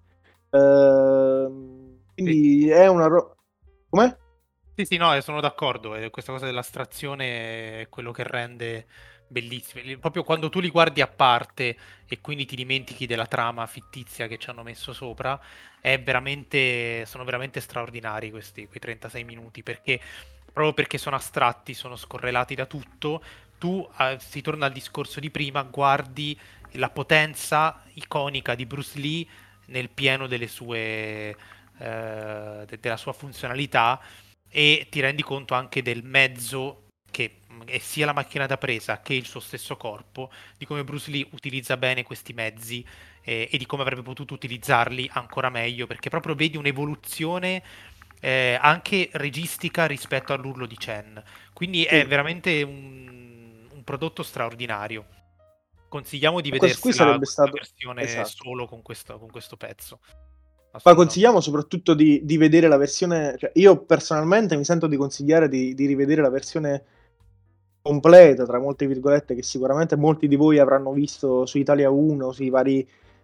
[0.49, 1.47] eh,
[2.13, 3.37] quindi è una ro-
[3.89, 4.15] com'è?
[4.75, 5.95] Sì, sì, no, sono d'accordo.
[6.09, 8.87] Questa cosa dell'astrazione è quello che rende
[9.33, 9.97] bellissimi.
[9.97, 11.75] Proprio quando tu li guardi a parte
[12.07, 15.37] e quindi ti dimentichi della trama fittizia che ci hanno messo sopra,
[15.81, 19.99] veramente, sono veramente straordinari questi quei 36 minuti perché
[20.45, 23.21] proprio perché sono astratti, sono scorrelati da tutto.
[23.57, 26.39] Tu eh, si torna al discorso di prima, guardi
[26.73, 29.25] la potenza iconica di Bruce Lee
[29.67, 31.35] nel pieno delle sue,
[31.77, 33.99] eh, de- della sua funzionalità
[34.49, 36.82] e ti rendi conto anche del mezzo
[37.13, 37.35] che
[37.65, 41.27] è sia la macchina da presa che il suo stesso corpo, di come Bruce Lee
[41.31, 42.83] utilizza bene questi mezzi
[43.21, 47.61] eh, e di come avrebbe potuto utilizzarli ancora meglio, perché proprio vedi un'evoluzione
[48.19, 51.21] eh, anche registica rispetto all'urlo di Chen.
[51.53, 51.85] Quindi sì.
[51.85, 55.05] è veramente un, un, prodotto straordinario.
[55.87, 57.51] Consigliamo di vedere la stato...
[57.51, 58.29] versione esatto.
[58.29, 59.99] solo con questo, con questo pezzo.
[60.83, 63.35] Ma consigliamo soprattutto di, di vedere la versione.
[63.37, 66.83] Cioè, io personalmente mi sento di consigliare di, di rivedere la versione
[67.83, 72.49] completa, tra molte virgolette, che sicuramente molti di voi avranno visto su Italia 1, sui
[72.49, 72.79] vari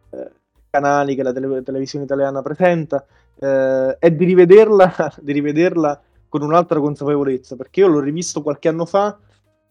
[0.10, 0.32] eh,
[0.70, 3.06] canali che la tele- televisione italiana presenta,
[3.40, 8.86] eh, e di rivederla, di rivederla con un'altra consapevolezza, perché io l'ho rivisto qualche anno
[8.86, 9.18] fa,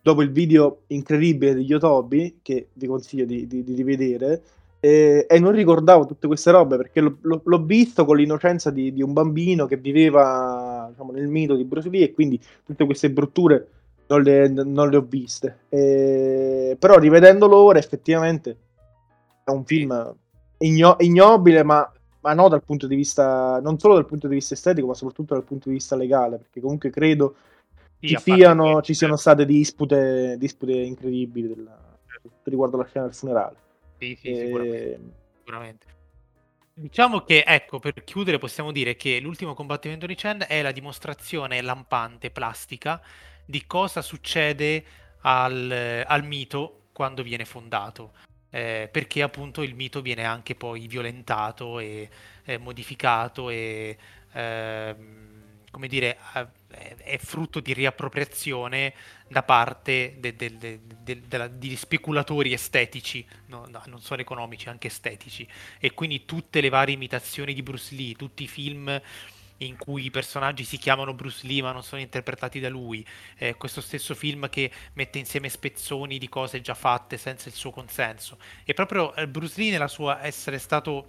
[0.00, 4.42] dopo il video incredibile di Yotobi, che vi consiglio di, di, di rivedere,
[4.80, 9.02] e, e, non ricordavo tutte queste robe perché l'ho, l'ho visto con l'innocenza di, di,
[9.02, 13.77] un bambino che viveva diciamo, nel mito di Bruce Lee e quindi tutte queste brutture
[14.08, 15.60] non le, non le ho viste.
[15.68, 18.56] E, però rivedendolo ora effettivamente
[19.44, 20.16] è un film
[20.58, 21.90] igno- ignobile, ma,
[22.20, 25.34] ma no dal punto di vista, non solo dal punto di vista estetico, ma soprattutto
[25.34, 27.36] dal punto di vista legale, perché comunque credo
[28.00, 31.78] sì, ci, siano, ci siano state dispute, dispute incredibili della,
[32.44, 33.56] riguardo la scena del funerale.
[33.98, 34.36] Sì, sì, e...
[34.44, 35.14] sicuramente.
[35.38, 35.86] sicuramente.
[36.74, 41.60] Diciamo che, ecco, per chiudere possiamo dire che l'ultimo combattimento di Chen è la dimostrazione
[41.60, 43.02] lampante, plastica,
[43.48, 44.84] di cosa succede
[45.22, 48.12] al, al mito quando viene fondato.
[48.50, 52.08] Eh, perché appunto il mito viene anche poi violentato e
[52.44, 53.96] eh, modificato e
[54.32, 54.96] eh,
[55.70, 56.18] come dire
[56.98, 58.92] è frutto di riappropriazione
[59.28, 65.48] da parte de, de, de, di speculatori estetici, no, no, non solo economici, anche estetici.
[65.78, 69.00] E quindi tutte le varie imitazioni di Bruce Lee, tutti i film
[69.58, 73.06] in cui i personaggi si chiamano Bruce Lee ma non sono interpretati da lui,
[73.36, 77.70] eh, questo stesso film che mette insieme spezzoni di cose già fatte senza il suo
[77.70, 78.38] consenso.
[78.64, 81.06] E proprio eh, Bruce Lee nella sua essere stato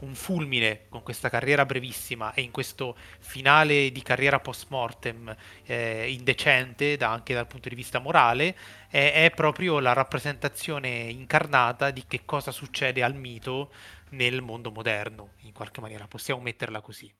[0.00, 5.34] un fulmine con questa carriera brevissima e in questo finale di carriera post mortem
[5.64, 8.56] eh, indecente da, anche dal punto di vista morale,
[8.88, 13.72] è, è, proprio la rappresentazione incarnata di che cosa succede al mito
[14.10, 17.12] nel mondo moderno, in qualche maniera, possiamo metterla così.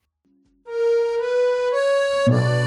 [2.27, 2.60] Bye.